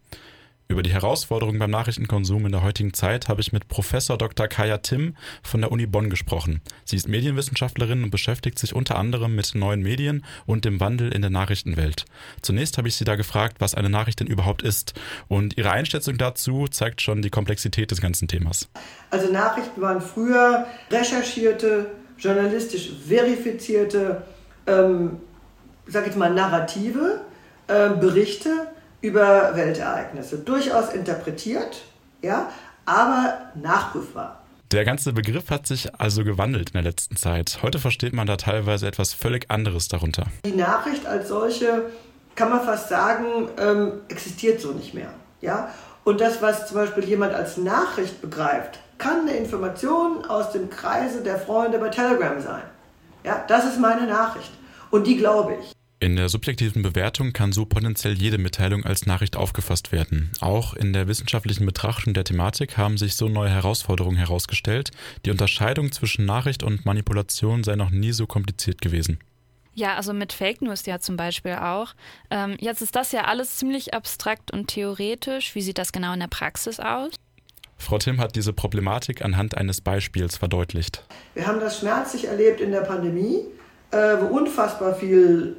Über 0.70 0.82
die 0.82 0.92
Herausforderungen 0.92 1.58
beim 1.58 1.70
Nachrichtenkonsum 1.70 2.44
in 2.44 2.52
der 2.52 2.62
heutigen 2.62 2.92
Zeit 2.92 3.28
habe 3.28 3.40
ich 3.40 3.54
mit 3.54 3.68
Professor 3.68 4.18
Dr. 4.18 4.48
Kaya 4.48 4.76
Tim 4.76 5.16
von 5.42 5.62
der 5.62 5.72
Uni 5.72 5.86
Bonn 5.86 6.10
gesprochen. 6.10 6.60
Sie 6.84 6.96
ist 6.96 7.08
Medienwissenschaftlerin 7.08 8.04
und 8.04 8.10
beschäftigt 8.10 8.58
sich 8.58 8.74
unter 8.74 8.98
anderem 8.98 9.34
mit 9.34 9.54
neuen 9.54 9.80
Medien 9.80 10.26
und 10.44 10.66
dem 10.66 10.78
Wandel 10.78 11.10
in 11.14 11.22
der 11.22 11.30
Nachrichtenwelt. 11.30 12.04
Zunächst 12.42 12.76
habe 12.76 12.86
ich 12.86 12.96
sie 12.96 13.06
da 13.06 13.16
gefragt, 13.16 13.56
was 13.60 13.74
eine 13.74 13.88
Nachricht 13.88 14.20
denn 14.20 14.26
überhaupt 14.26 14.60
ist. 14.60 14.92
Und 15.26 15.56
ihre 15.56 15.70
Einschätzung 15.70 16.18
dazu 16.18 16.66
zeigt 16.68 17.00
schon 17.00 17.22
die 17.22 17.30
Komplexität 17.30 17.90
des 17.90 18.02
ganzen 18.02 18.28
Themas. 18.28 18.68
Also 19.08 19.32
Nachrichten 19.32 19.80
waren 19.80 20.02
früher 20.02 20.66
recherchierte, 20.90 21.92
journalistisch 22.18 22.92
verifizierte, 23.08 24.22
ähm, 24.66 25.16
sag 25.86 26.06
ich 26.06 26.14
mal, 26.14 26.28
Narrative, 26.28 27.22
äh, 27.68 27.88
Berichte 27.98 28.68
über 29.00 29.54
Weltereignisse. 29.54 30.38
Durchaus 30.38 30.92
interpretiert, 30.92 31.82
ja, 32.22 32.50
aber 32.84 33.50
nachprüfbar. 33.54 34.42
Der 34.70 34.84
ganze 34.84 35.14
Begriff 35.14 35.48
hat 35.50 35.66
sich 35.66 35.98
also 35.98 36.24
gewandelt 36.24 36.70
in 36.70 36.72
der 36.74 36.82
letzten 36.82 37.16
Zeit. 37.16 37.60
Heute 37.62 37.78
versteht 37.78 38.12
man 38.12 38.26
da 38.26 38.36
teilweise 38.36 38.86
etwas 38.86 39.14
völlig 39.14 39.50
anderes 39.50 39.88
darunter. 39.88 40.26
Die 40.44 40.52
Nachricht 40.52 41.06
als 41.06 41.28
solche, 41.28 41.86
kann 42.34 42.50
man 42.50 42.62
fast 42.62 42.90
sagen, 42.90 43.48
ähm, 43.58 43.92
existiert 44.08 44.60
so 44.60 44.72
nicht 44.72 44.92
mehr. 44.92 45.10
Ja? 45.40 45.72
Und 46.04 46.20
das, 46.20 46.42
was 46.42 46.68
zum 46.68 46.76
Beispiel 46.76 47.04
jemand 47.04 47.32
als 47.32 47.56
Nachricht 47.56 48.20
begreift, 48.20 48.78
kann 48.98 49.20
eine 49.20 49.38
Information 49.38 50.26
aus 50.26 50.52
dem 50.52 50.68
Kreise 50.68 51.22
der 51.22 51.38
Freunde 51.38 51.78
bei 51.78 51.88
Telegram 51.88 52.38
sein. 52.40 52.62
Ja? 53.24 53.42
Das 53.48 53.64
ist 53.64 53.80
meine 53.80 54.06
Nachricht. 54.06 54.50
Und 54.90 55.06
die 55.06 55.16
glaube 55.16 55.56
ich. 55.62 55.77
In 56.00 56.14
der 56.14 56.28
subjektiven 56.28 56.82
Bewertung 56.82 57.32
kann 57.32 57.50
so 57.50 57.64
potenziell 57.64 58.14
jede 58.14 58.38
Mitteilung 58.38 58.84
als 58.84 59.06
Nachricht 59.06 59.34
aufgefasst 59.34 59.90
werden. 59.90 60.30
Auch 60.40 60.74
in 60.74 60.92
der 60.92 61.08
wissenschaftlichen 61.08 61.66
Betrachtung 61.66 62.14
der 62.14 62.22
Thematik 62.22 62.76
haben 62.76 62.96
sich 62.96 63.16
so 63.16 63.28
neue 63.28 63.50
Herausforderungen 63.50 64.16
herausgestellt. 64.16 64.92
Die 65.24 65.32
Unterscheidung 65.32 65.90
zwischen 65.90 66.24
Nachricht 66.24 66.62
und 66.62 66.86
Manipulation 66.86 67.64
sei 67.64 67.74
noch 67.74 67.90
nie 67.90 68.12
so 68.12 68.28
kompliziert 68.28 68.80
gewesen. 68.80 69.18
Ja, 69.74 69.96
also 69.96 70.12
mit 70.12 70.32
Fake 70.32 70.62
News 70.62 70.86
ja 70.86 71.00
zum 71.00 71.16
Beispiel 71.16 71.54
auch. 71.54 71.94
Ähm, 72.30 72.56
jetzt 72.60 72.80
ist 72.80 72.94
das 72.94 73.10
ja 73.10 73.24
alles 73.24 73.56
ziemlich 73.56 73.92
abstrakt 73.92 74.52
und 74.52 74.68
theoretisch. 74.68 75.56
Wie 75.56 75.62
sieht 75.62 75.78
das 75.78 75.90
genau 75.90 76.12
in 76.12 76.20
der 76.20 76.28
Praxis 76.28 76.78
aus? 76.78 77.10
Frau 77.76 77.98
Tim 77.98 78.20
hat 78.20 78.36
diese 78.36 78.52
Problematik 78.52 79.24
anhand 79.24 79.56
eines 79.56 79.80
Beispiels 79.80 80.36
verdeutlicht. 80.36 81.04
Wir 81.34 81.48
haben 81.48 81.58
das 81.58 81.80
schmerzlich 81.80 82.26
erlebt 82.26 82.60
in 82.60 82.70
der 82.70 82.82
Pandemie, 82.82 83.46
äh, 83.90 84.16
wo 84.20 84.26
unfassbar 84.26 84.94
viel 84.94 85.56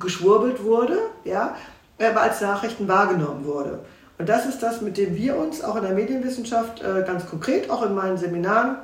geschwurbelt 0.00 0.64
wurde, 0.64 0.98
ja, 1.24 1.56
aber 1.98 2.22
als 2.22 2.40
Nachrichten 2.40 2.88
wahrgenommen 2.88 3.44
wurde. 3.44 3.80
Und 4.18 4.28
das 4.28 4.46
ist 4.46 4.62
das, 4.62 4.80
mit 4.80 4.96
dem 4.96 5.14
wir 5.14 5.36
uns 5.36 5.62
auch 5.62 5.76
in 5.76 5.82
der 5.82 5.92
Medienwissenschaft 5.92 6.82
äh, 6.82 7.04
ganz 7.06 7.26
konkret, 7.26 7.70
auch 7.70 7.82
in 7.82 7.94
meinen 7.94 8.18
Seminaren, 8.18 8.76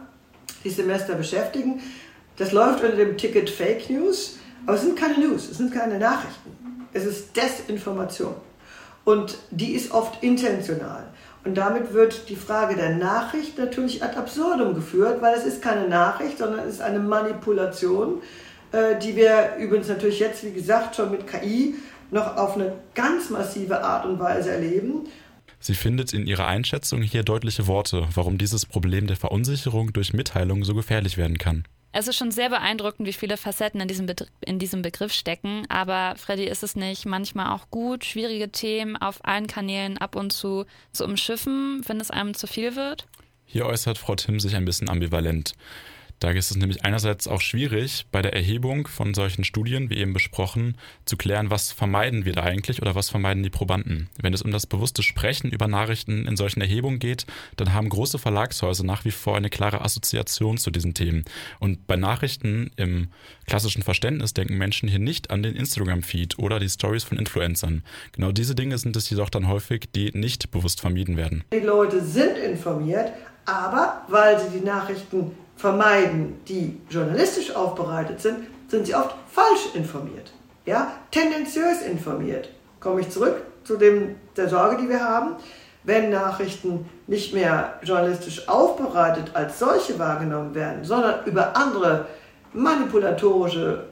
die 0.64 0.70
Semester 0.70 1.14
beschäftigen. 1.14 1.82
Das 2.36 2.52
läuft 2.52 2.82
unter 2.82 2.96
dem 2.96 3.16
Ticket 3.16 3.50
Fake 3.50 3.90
News, 3.90 4.38
aber 4.66 4.76
es 4.76 4.82
sind 4.82 4.98
keine 4.98 5.18
News, 5.18 5.50
es 5.50 5.58
sind 5.58 5.72
keine 5.72 5.98
Nachrichten. 5.98 6.86
Es 6.92 7.04
ist 7.04 7.36
Desinformation. 7.36 8.34
Und 9.04 9.38
die 9.50 9.72
ist 9.74 9.92
oft 9.92 10.22
intentional. 10.22 11.04
Und 11.44 11.54
damit 11.54 11.92
wird 11.92 12.28
die 12.28 12.36
Frage 12.36 12.74
der 12.74 12.96
Nachricht 12.96 13.56
natürlich 13.56 14.02
ad 14.02 14.16
absurdum 14.16 14.74
geführt, 14.74 15.22
weil 15.22 15.36
es 15.36 15.44
ist 15.44 15.62
keine 15.62 15.86
Nachricht, 15.86 16.38
sondern 16.38 16.66
es 16.66 16.74
ist 16.74 16.80
eine 16.80 16.98
Manipulation 16.98 18.22
äh, 18.76 18.98
die 18.98 19.16
wir 19.16 19.56
übrigens 19.58 19.88
natürlich 19.88 20.20
jetzt, 20.20 20.44
wie 20.44 20.52
gesagt, 20.52 20.96
schon 20.96 21.10
mit 21.10 21.26
KI 21.26 21.74
noch 22.10 22.36
auf 22.36 22.54
eine 22.54 22.74
ganz 22.94 23.30
massive 23.30 23.82
Art 23.82 24.06
und 24.06 24.18
Weise 24.20 24.50
erleben. 24.50 25.08
Sie 25.58 25.74
findet 25.74 26.12
in 26.12 26.26
ihrer 26.26 26.46
Einschätzung 26.46 27.02
hier 27.02 27.22
deutliche 27.22 27.66
Worte, 27.66 28.06
warum 28.14 28.38
dieses 28.38 28.66
Problem 28.66 29.06
der 29.06 29.16
Verunsicherung 29.16 29.92
durch 29.92 30.12
Mitteilung 30.12 30.64
so 30.64 30.74
gefährlich 30.74 31.16
werden 31.16 31.38
kann. 31.38 31.64
Es 31.92 32.08
ist 32.08 32.16
schon 32.16 32.30
sehr 32.30 32.50
beeindruckend, 32.50 33.08
wie 33.08 33.14
viele 33.14 33.38
Facetten 33.38 33.80
in 33.80 33.88
diesem, 33.88 34.06
in 34.44 34.58
diesem 34.58 34.82
Begriff 34.82 35.14
stecken. 35.14 35.64
Aber 35.70 36.14
Freddy, 36.16 36.44
ist 36.44 36.62
es 36.62 36.76
nicht 36.76 37.06
manchmal 37.06 37.54
auch 37.54 37.70
gut, 37.70 38.04
schwierige 38.04 38.52
Themen 38.52 38.96
auf 38.96 39.24
allen 39.24 39.46
Kanälen 39.46 39.96
ab 39.96 40.14
und 40.14 40.30
zu 40.30 40.66
zu 40.92 41.06
umschiffen, 41.06 41.80
wenn 41.86 41.98
es 41.98 42.10
einem 42.10 42.34
zu 42.34 42.46
viel 42.46 42.76
wird? 42.76 43.06
Hier 43.46 43.64
äußert 43.64 43.96
Frau 43.96 44.14
Tim 44.14 44.40
sich 44.40 44.56
ein 44.56 44.66
bisschen 44.66 44.90
ambivalent. 44.90 45.54
Da 46.18 46.30
ist 46.30 46.50
es 46.50 46.56
nämlich 46.56 46.84
einerseits 46.84 47.28
auch 47.28 47.42
schwierig, 47.42 48.06
bei 48.10 48.22
der 48.22 48.32
Erhebung 48.32 48.86
von 48.88 49.12
solchen 49.12 49.44
Studien, 49.44 49.90
wie 49.90 49.98
eben 49.98 50.14
besprochen, 50.14 50.76
zu 51.04 51.16
klären, 51.16 51.50
was 51.50 51.72
vermeiden 51.72 52.24
wir 52.24 52.32
da 52.32 52.42
eigentlich 52.42 52.80
oder 52.80 52.94
was 52.94 53.10
vermeiden 53.10 53.42
die 53.42 53.50
Probanden. 53.50 54.08
Wenn 54.20 54.32
es 54.32 54.40
um 54.40 54.50
das 54.50 54.66
bewusste 54.66 55.02
Sprechen 55.02 55.50
über 55.50 55.68
Nachrichten 55.68 56.26
in 56.26 56.36
solchen 56.36 56.62
Erhebungen 56.62 57.00
geht, 57.00 57.26
dann 57.56 57.74
haben 57.74 57.90
große 57.90 58.18
Verlagshäuser 58.18 58.84
nach 58.84 59.04
wie 59.04 59.10
vor 59.10 59.36
eine 59.36 59.50
klare 59.50 59.82
Assoziation 59.82 60.56
zu 60.56 60.70
diesen 60.70 60.94
Themen. 60.94 61.24
Und 61.60 61.86
bei 61.86 61.96
Nachrichten 61.96 62.70
im 62.76 63.08
klassischen 63.46 63.82
Verständnis 63.82 64.32
denken 64.32 64.56
Menschen 64.56 64.88
hier 64.88 64.98
nicht 64.98 65.30
an 65.30 65.42
den 65.42 65.54
Instagram-Feed 65.54 66.38
oder 66.38 66.58
die 66.58 66.70
Stories 66.70 67.04
von 67.04 67.18
Influencern. 67.18 67.82
Genau 68.12 68.32
diese 68.32 68.54
Dinge 68.54 68.78
sind 68.78 68.96
es 68.96 69.10
jedoch 69.10 69.28
dann 69.28 69.48
häufig, 69.48 69.90
die 69.94 70.12
nicht 70.14 70.50
bewusst 70.50 70.80
vermieden 70.80 71.18
werden. 71.18 71.44
Die 71.52 71.60
Leute 71.60 72.02
sind 72.02 72.38
informiert, 72.38 73.12
aber 73.44 74.02
weil 74.08 74.40
sie 74.40 74.58
die 74.58 74.64
Nachrichten 74.64 75.32
vermeiden, 75.56 76.40
die 76.48 76.80
journalistisch 76.88 77.54
aufbereitet 77.54 78.20
sind, 78.20 78.46
sind 78.68 78.86
sie 78.86 78.94
oft 78.94 79.14
falsch 79.28 79.74
informiert. 79.74 80.32
Ja, 80.64 80.92
tendenziös 81.10 81.82
informiert. 81.82 82.50
Komme 82.80 83.00
ich 83.00 83.10
zurück 83.10 83.36
zu 83.64 83.76
dem, 83.76 84.16
der 84.36 84.48
Sorge, 84.48 84.82
die 84.82 84.88
wir 84.88 85.00
haben. 85.00 85.36
Wenn 85.84 86.10
Nachrichten 86.10 86.88
nicht 87.06 87.32
mehr 87.32 87.78
journalistisch 87.82 88.48
aufbereitet 88.48 89.30
als 89.34 89.58
solche 89.60 89.98
wahrgenommen 89.98 90.54
werden, 90.54 90.84
sondern 90.84 91.24
über 91.24 91.56
andere 91.56 92.06
manipulatorische 92.52 93.84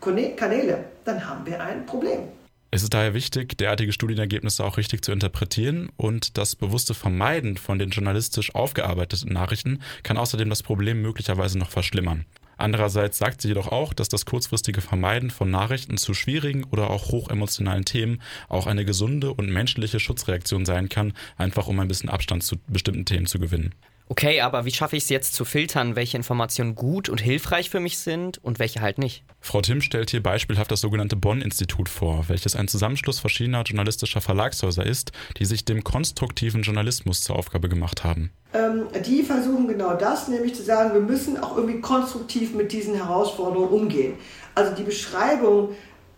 Kanäle, 0.00 0.84
dann 1.04 1.28
haben 1.28 1.44
wir 1.44 1.60
ein 1.62 1.84
Problem. 1.84 2.28
Es 2.76 2.82
ist 2.82 2.92
daher 2.92 3.14
wichtig, 3.14 3.56
derartige 3.56 3.90
Studienergebnisse 3.90 4.62
auch 4.62 4.76
richtig 4.76 5.02
zu 5.02 5.10
interpretieren 5.10 5.88
und 5.96 6.36
das 6.36 6.54
bewusste 6.54 6.92
Vermeiden 6.92 7.56
von 7.56 7.78
den 7.78 7.88
journalistisch 7.88 8.54
aufgearbeiteten 8.54 9.32
Nachrichten 9.32 9.80
kann 10.02 10.18
außerdem 10.18 10.50
das 10.50 10.62
Problem 10.62 11.00
möglicherweise 11.00 11.58
noch 11.58 11.70
verschlimmern. 11.70 12.26
Andererseits 12.58 13.16
sagt 13.16 13.40
sie 13.40 13.48
jedoch 13.48 13.68
auch, 13.68 13.94
dass 13.94 14.10
das 14.10 14.26
kurzfristige 14.26 14.82
Vermeiden 14.82 15.30
von 15.30 15.50
Nachrichten 15.50 15.96
zu 15.96 16.12
schwierigen 16.12 16.64
oder 16.64 16.90
auch 16.90 17.12
hochemotionalen 17.12 17.86
Themen 17.86 18.20
auch 18.50 18.66
eine 18.66 18.84
gesunde 18.84 19.32
und 19.32 19.48
menschliche 19.48 19.98
Schutzreaktion 19.98 20.66
sein 20.66 20.90
kann, 20.90 21.14
einfach 21.38 21.68
um 21.68 21.80
ein 21.80 21.88
bisschen 21.88 22.10
Abstand 22.10 22.44
zu 22.44 22.56
bestimmten 22.66 23.06
Themen 23.06 23.24
zu 23.24 23.38
gewinnen. 23.38 23.74
Okay, 24.08 24.40
aber 24.40 24.64
wie 24.64 24.70
schaffe 24.70 24.96
ich 24.96 25.02
es 25.02 25.08
jetzt 25.08 25.34
zu 25.34 25.44
filtern, 25.44 25.96
welche 25.96 26.16
Informationen 26.16 26.76
gut 26.76 27.08
und 27.08 27.20
hilfreich 27.20 27.70
für 27.70 27.80
mich 27.80 27.98
sind 27.98 28.38
und 28.38 28.60
welche 28.60 28.80
halt 28.80 28.98
nicht? 28.98 29.24
Frau 29.40 29.60
Tim 29.60 29.80
stellt 29.80 30.10
hier 30.10 30.22
beispielhaft 30.22 30.70
das 30.70 30.80
sogenannte 30.80 31.16
Bonn-Institut 31.16 31.88
vor, 31.88 32.24
welches 32.28 32.54
ein 32.54 32.68
Zusammenschluss 32.68 33.18
verschiedener 33.18 33.62
journalistischer 33.62 34.20
Verlagshäuser 34.20 34.86
ist, 34.86 35.10
die 35.38 35.44
sich 35.44 35.64
dem 35.64 35.82
konstruktiven 35.82 36.62
Journalismus 36.62 37.22
zur 37.22 37.36
Aufgabe 37.36 37.68
gemacht 37.68 38.04
haben. 38.04 38.30
Ähm, 38.54 38.86
die 39.04 39.24
versuchen 39.24 39.66
genau 39.66 39.94
das, 39.94 40.28
nämlich 40.28 40.54
zu 40.54 40.62
sagen, 40.62 40.94
wir 40.94 41.00
müssen 41.00 41.42
auch 41.42 41.56
irgendwie 41.56 41.80
konstruktiv 41.80 42.54
mit 42.54 42.70
diesen 42.70 42.94
Herausforderungen 42.94 43.70
umgehen. 43.70 44.14
Also 44.54 44.72
die 44.72 44.84
Beschreibung 44.84 45.70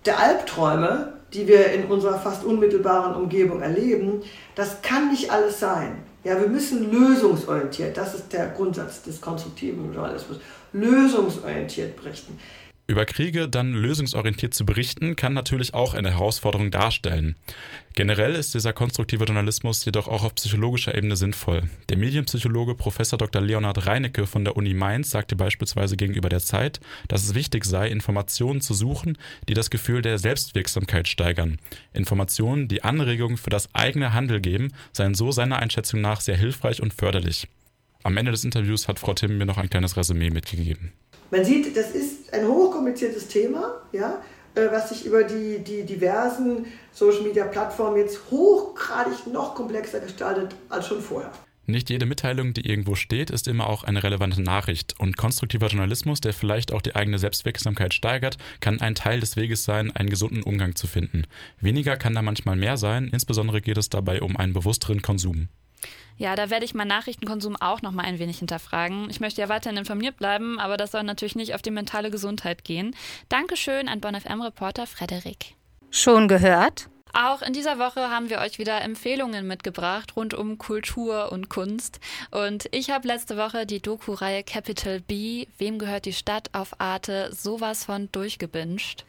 der 0.04 0.18
Albträume, 0.18 1.14
die 1.32 1.48
wir 1.48 1.72
in 1.72 1.86
unserer 1.86 2.18
fast 2.18 2.44
unmittelbaren 2.44 3.14
Umgebung 3.14 3.62
erleben, 3.62 4.20
das 4.54 4.82
kann 4.82 5.10
nicht 5.10 5.30
alles 5.30 5.58
sein. 5.58 6.02
Ja, 6.24 6.40
wir 6.40 6.48
müssen 6.48 6.90
lösungsorientiert, 6.90 7.96
das 7.96 8.14
ist 8.14 8.32
der 8.32 8.48
Grundsatz 8.48 9.02
des 9.02 9.20
konstruktiven 9.20 9.94
Journalismus, 9.94 10.38
lösungsorientiert 10.72 11.96
berichten. 11.96 12.38
Über 12.90 13.04
Kriege 13.04 13.50
dann 13.50 13.74
lösungsorientiert 13.74 14.54
zu 14.54 14.64
berichten, 14.64 15.14
kann 15.14 15.34
natürlich 15.34 15.74
auch 15.74 15.92
eine 15.92 16.12
Herausforderung 16.12 16.70
darstellen. 16.70 17.36
Generell 17.94 18.34
ist 18.34 18.54
dieser 18.54 18.72
konstruktive 18.72 19.26
Journalismus 19.26 19.84
jedoch 19.84 20.08
auch 20.08 20.24
auf 20.24 20.34
psychologischer 20.36 20.94
Ebene 20.94 21.14
sinnvoll. 21.14 21.64
Der 21.90 21.98
Medienpsychologe 21.98 22.74
Prof. 22.74 22.96
Dr. 22.96 23.42
Leonhard 23.42 23.86
Reinecke 23.86 24.26
von 24.26 24.42
der 24.42 24.56
Uni 24.56 24.72
Mainz 24.72 25.10
sagte 25.10 25.36
beispielsweise 25.36 25.98
gegenüber 25.98 26.30
der 26.30 26.40
Zeit, 26.40 26.80
dass 27.08 27.24
es 27.24 27.34
wichtig 27.34 27.66
sei, 27.66 27.90
Informationen 27.90 28.62
zu 28.62 28.72
suchen, 28.72 29.18
die 29.50 29.54
das 29.54 29.68
Gefühl 29.68 30.00
der 30.00 30.16
Selbstwirksamkeit 30.18 31.08
steigern. 31.08 31.58
Informationen, 31.92 32.68
die 32.68 32.84
Anregungen 32.84 33.36
für 33.36 33.50
das 33.50 33.68
eigene 33.74 34.14
Handel 34.14 34.40
geben, 34.40 34.72
seien 34.94 35.14
so 35.14 35.30
seiner 35.30 35.58
Einschätzung 35.58 36.00
nach 36.00 36.22
sehr 36.22 36.38
hilfreich 36.38 36.80
und 36.80 36.94
förderlich. 36.94 37.48
Am 38.02 38.16
Ende 38.16 38.30
des 38.30 38.44
Interviews 38.44 38.88
hat 38.88 38.98
Frau 38.98 39.12
Timm 39.12 39.36
mir 39.36 39.44
noch 39.44 39.58
ein 39.58 39.68
kleines 39.68 39.98
Resümee 39.98 40.30
mitgegeben. 40.30 40.94
Man 41.30 41.44
sieht, 41.44 41.76
das 41.76 41.90
ist 41.90 42.32
ein 42.32 42.46
hochkompliziertes 42.48 43.28
Thema, 43.28 43.82
ja, 43.92 44.22
äh, 44.54 44.68
was 44.70 44.88
sich 44.88 45.04
über 45.04 45.24
die, 45.24 45.58
die 45.58 45.84
diversen 45.84 46.66
Social-Media-Plattformen 46.92 47.98
jetzt 47.98 48.30
hochgradig 48.30 49.26
noch 49.30 49.54
komplexer 49.54 50.00
gestaltet 50.00 50.54
als 50.68 50.86
schon 50.86 51.02
vorher. 51.02 51.30
Nicht 51.66 51.90
jede 51.90 52.06
Mitteilung, 52.06 52.54
die 52.54 52.66
irgendwo 52.66 52.94
steht, 52.94 53.28
ist 53.28 53.46
immer 53.46 53.68
auch 53.68 53.84
eine 53.84 54.02
relevante 54.02 54.40
Nachricht. 54.40 54.98
Und 54.98 55.18
konstruktiver 55.18 55.66
Journalismus, 55.66 56.22
der 56.22 56.32
vielleicht 56.32 56.72
auch 56.72 56.80
die 56.80 56.96
eigene 56.96 57.18
Selbstwirksamkeit 57.18 57.92
steigert, 57.92 58.38
kann 58.60 58.80
ein 58.80 58.94
Teil 58.94 59.20
des 59.20 59.36
Weges 59.36 59.64
sein, 59.64 59.94
einen 59.94 60.08
gesunden 60.08 60.42
Umgang 60.42 60.76
zu 60.76 60.86
finden. 60.86 61.24
Weniger 61.60 61.98
kann 61.98 62.14
da 62.14 62.22
manchmal 62.22 62.56
mehr 62.56 62.78
sein, 62.78 63.10
insbesondere 63.12 63.60
geht 63.60 63.76
es 63.76 63.90
dabei 63.90 64.22
um 64.22 64.38
einen 64.38 64.54
bewussteren 64.54 65.02
Konsum. 65.02 65.48
Ja, 66.16 66.34
da 66.34 66.50
werde 66.50 66.64
ich 66.64 66.74
meinen 66.74 66.88
Nachrichtenkonsum 66.88 67.56
auch 67.56 67.80
noch 67.82 67.92
mal 67.92 68.04
ein 68.04 68.18
wenig 68.18 68.38
hinterfragen. 68.38 69.08
Ich 69.08 69.20
möchte 69.20 69.40
ja 69.40 69.48
weiterhin 69.48 69.78
informiert 69.78 70.16
bleiben, 70.16 70.58
aber 70.58 70.76
das 70.76 70.90
soll 70.90 71.04
natürlich 71.04 71.36
nicht 71.36 71.54
auf 71.54 71.62
die 71.62 71.70
mentale 71.70 72.10
Gesundheit 72.10 72.64
gehen. 72.64 72.94
Dankeschön 73.28 73.88
an 73.88 74.00
Bonn 74.00 74.20
FM-Reporter 74.20 74.86
Frederik. 74.86 75.54
Schon 75.90 76.28
gehört? 76.28 76.88
Auch 77.14 77.42
in 77.42 77.52
dieser 77.52 77.78
Woche 77.78 78.10
haben 78.10 78.28
wir 78.30 78.38
euch 78.38 78.58
wieder 78.58 78.82
Empfehlungen 78.82 79.46
mitgebracht 79.46 80.14
rund 80.16 80.34
um 80.34 80.58
Kultur 80.58 81.32
und 81.32 81.48
Kunst. 81.48 82.00
Und 82.30 82.68
ich 82.72 82.90
habe 82.90 83.08
letzte 83.08 83.36
Woche 83.36 83.64
die 83.66 83.80
Doku-Reihe 83.80 84.42
Capital 84.44 85.00
B, 85.00 85.46
Wem 85.56 85.78
gehört 85.78 86.04
die 86.04 86.12
Stadt 86.12 86.50
auf 86.52 86.80
Arte, 86.80 87.30
sowas 87.32 87.84
von 87.84 88.10
durchgebinged. 88.12 89.04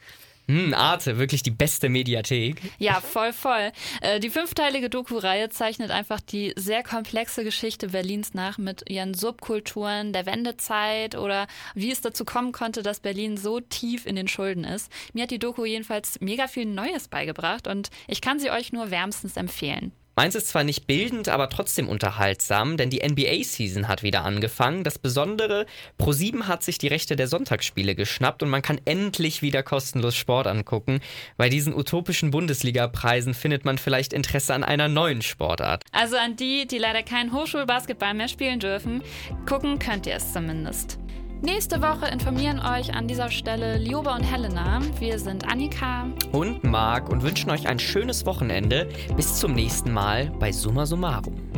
Hm, 0.50 0.74
Arte, 0.74 1.20
wirklich 1.20 1.44
die 1.44 1.52
beste 1.52 1.90
Mediathek. 1.90 2.60
Ja, 2.80 3.02
voll, 3.02 3.34
voll. 3.34 3.72
Äh, 4.02 4.20
die 4.20 4.32
fünfteilige 4.32 4.90
Doku-Reihe 4.90 5.50
zeichnet 5.50 5.92
einfach 5.92 6.20
die 6.20 6.54
sehr 6.56 6.82
komplexe 6.82 7.44
Geschichte 7.44 7.90
Berlins 7.90 8.34
nach 8.34 8.58
mit 8.58 8.90
ihren 8.90 9.14
Subkulturen, 9.14 10.12
der 10.12 10.26
Wendezeit 10.26 11.14
oder 11.14 11.46
wie 11.76 11.92
es 11.92 12.02
dazu 12.02 12.26
kommen 12.26 12.52
konnte, 12.52 12.82
dass 12.82 13.00
Berlin 13.00 13.38
so 13.38 13.60
tief 13.60 14.08
in 14.08 14.16
den 14.16 14.28
Schulden 14.28 14.64
ist. 14.64 14.92
Mir 15.14 15.24
hat 15.24 15.32
die 15.32 15.38
Doku 15.38 15.66
jedenfalls 15.66 16.20
mega 16.20 16.48
viel 16.48 16.66
Neues 16.66 17.10
beigebracht 17.10 17.68
und 17.68 17.92
ich 18.08 18.20
kann 18.20 18.40
sie 18.40 18.50
euch 18.50 18.74
nur 18.74 18.90
wärmstens 18.90 19.38
empfehlen. 19.38 19.92
Meins 20.20 20.36
ist 20.36 20.50
zwar 20.50 20.66
nicht 20.66 20.86
bildend, 20.86 21.30
aber 21.30 21.48
trotzdem 21.48 21.88
unterhaltsam, 21.88 22.76
denn 22.76 22.90
die 22.90 23.00
NBA-Season 23.08 23.88
hat 23.88 24.04
wieder 24.04 24.26
angefangen. 24.26 24.84
Das 24.84 25.00
Besondere, 25.00 25.66
Pro7 25.98 26.44
hat 26.44 26.62
sich 26.62 26.78
die 26.78 26.90
Rechte 26.90 27.16
der 27.16 27.30
Sonntagsspiele 27.30 27.96
geschnappt 27.96 28.44
und 28.44 28.50
man 28.50 28.62
kann 28.62 28.82
endlich 28.84 29.42
wieder 29.42 29.64
kostenlos 29.64 30.18
Sport 30.18 30.48
angucken. 30.48 31.00
Bei 31.38 31.48
diesen 31.48 31.74
utopischen 31.74 32.32
Bundesliga-Preisen 32.32 33.34
findet 33.34 33.64
man 33.64 33.78
vielleicht 33.78 34.12
Interesse 34.12 34.54
an 34.54 34.66
einer 34.66 34.90
neuen 34.90 35.22
Sportart. 35.22 35.86
Also 35.94 36.18
an 36.18 36.36
die, 36.36 36.68
die 36.68 36.80
leider 36.80 37.02
keinen 37.02 37.32
Hochschulbasketball 37.32 38.14
mehr 38.14 38.28
spielen 38.28 38.60
dürfen, 38.60 39.02
gucken 39.48 39.80
könnt 39.80 40.06
ihr 40.06 40.16
es 40.16 40.34
zumindest. 40.34 41.00
Nächste 41.42 41.82
Woche 41.82 42.08
informieren 42.08 42.60
euch 42.60 42.94
an 42.94 43.08
dieser 43.08 43.32
Stelle 43.32 43.78
Lioba 43.78 44.14
und 44.14 44.24
Helena. 44.24 44.82
Wir 45.00 45.18
sind 45.20 45.50
Annika 45.50 46.08
und 46.34 46.66
Marc 46.66 47.08
und 47.10 47.24
wünschen 47.24 47.50
euch 47.50 47.66
ein 47.66 47.80
schönes 47.80 48.26
Wochenende. 48.26 48.90
Bis 49.16 49.40
zum 49.40 49.54
nächsten 49.54 49.94
Mal 49.94 50.32
bei 50.38 50.52
Summa 50.52 50.86
Summarum. 50.86 51.49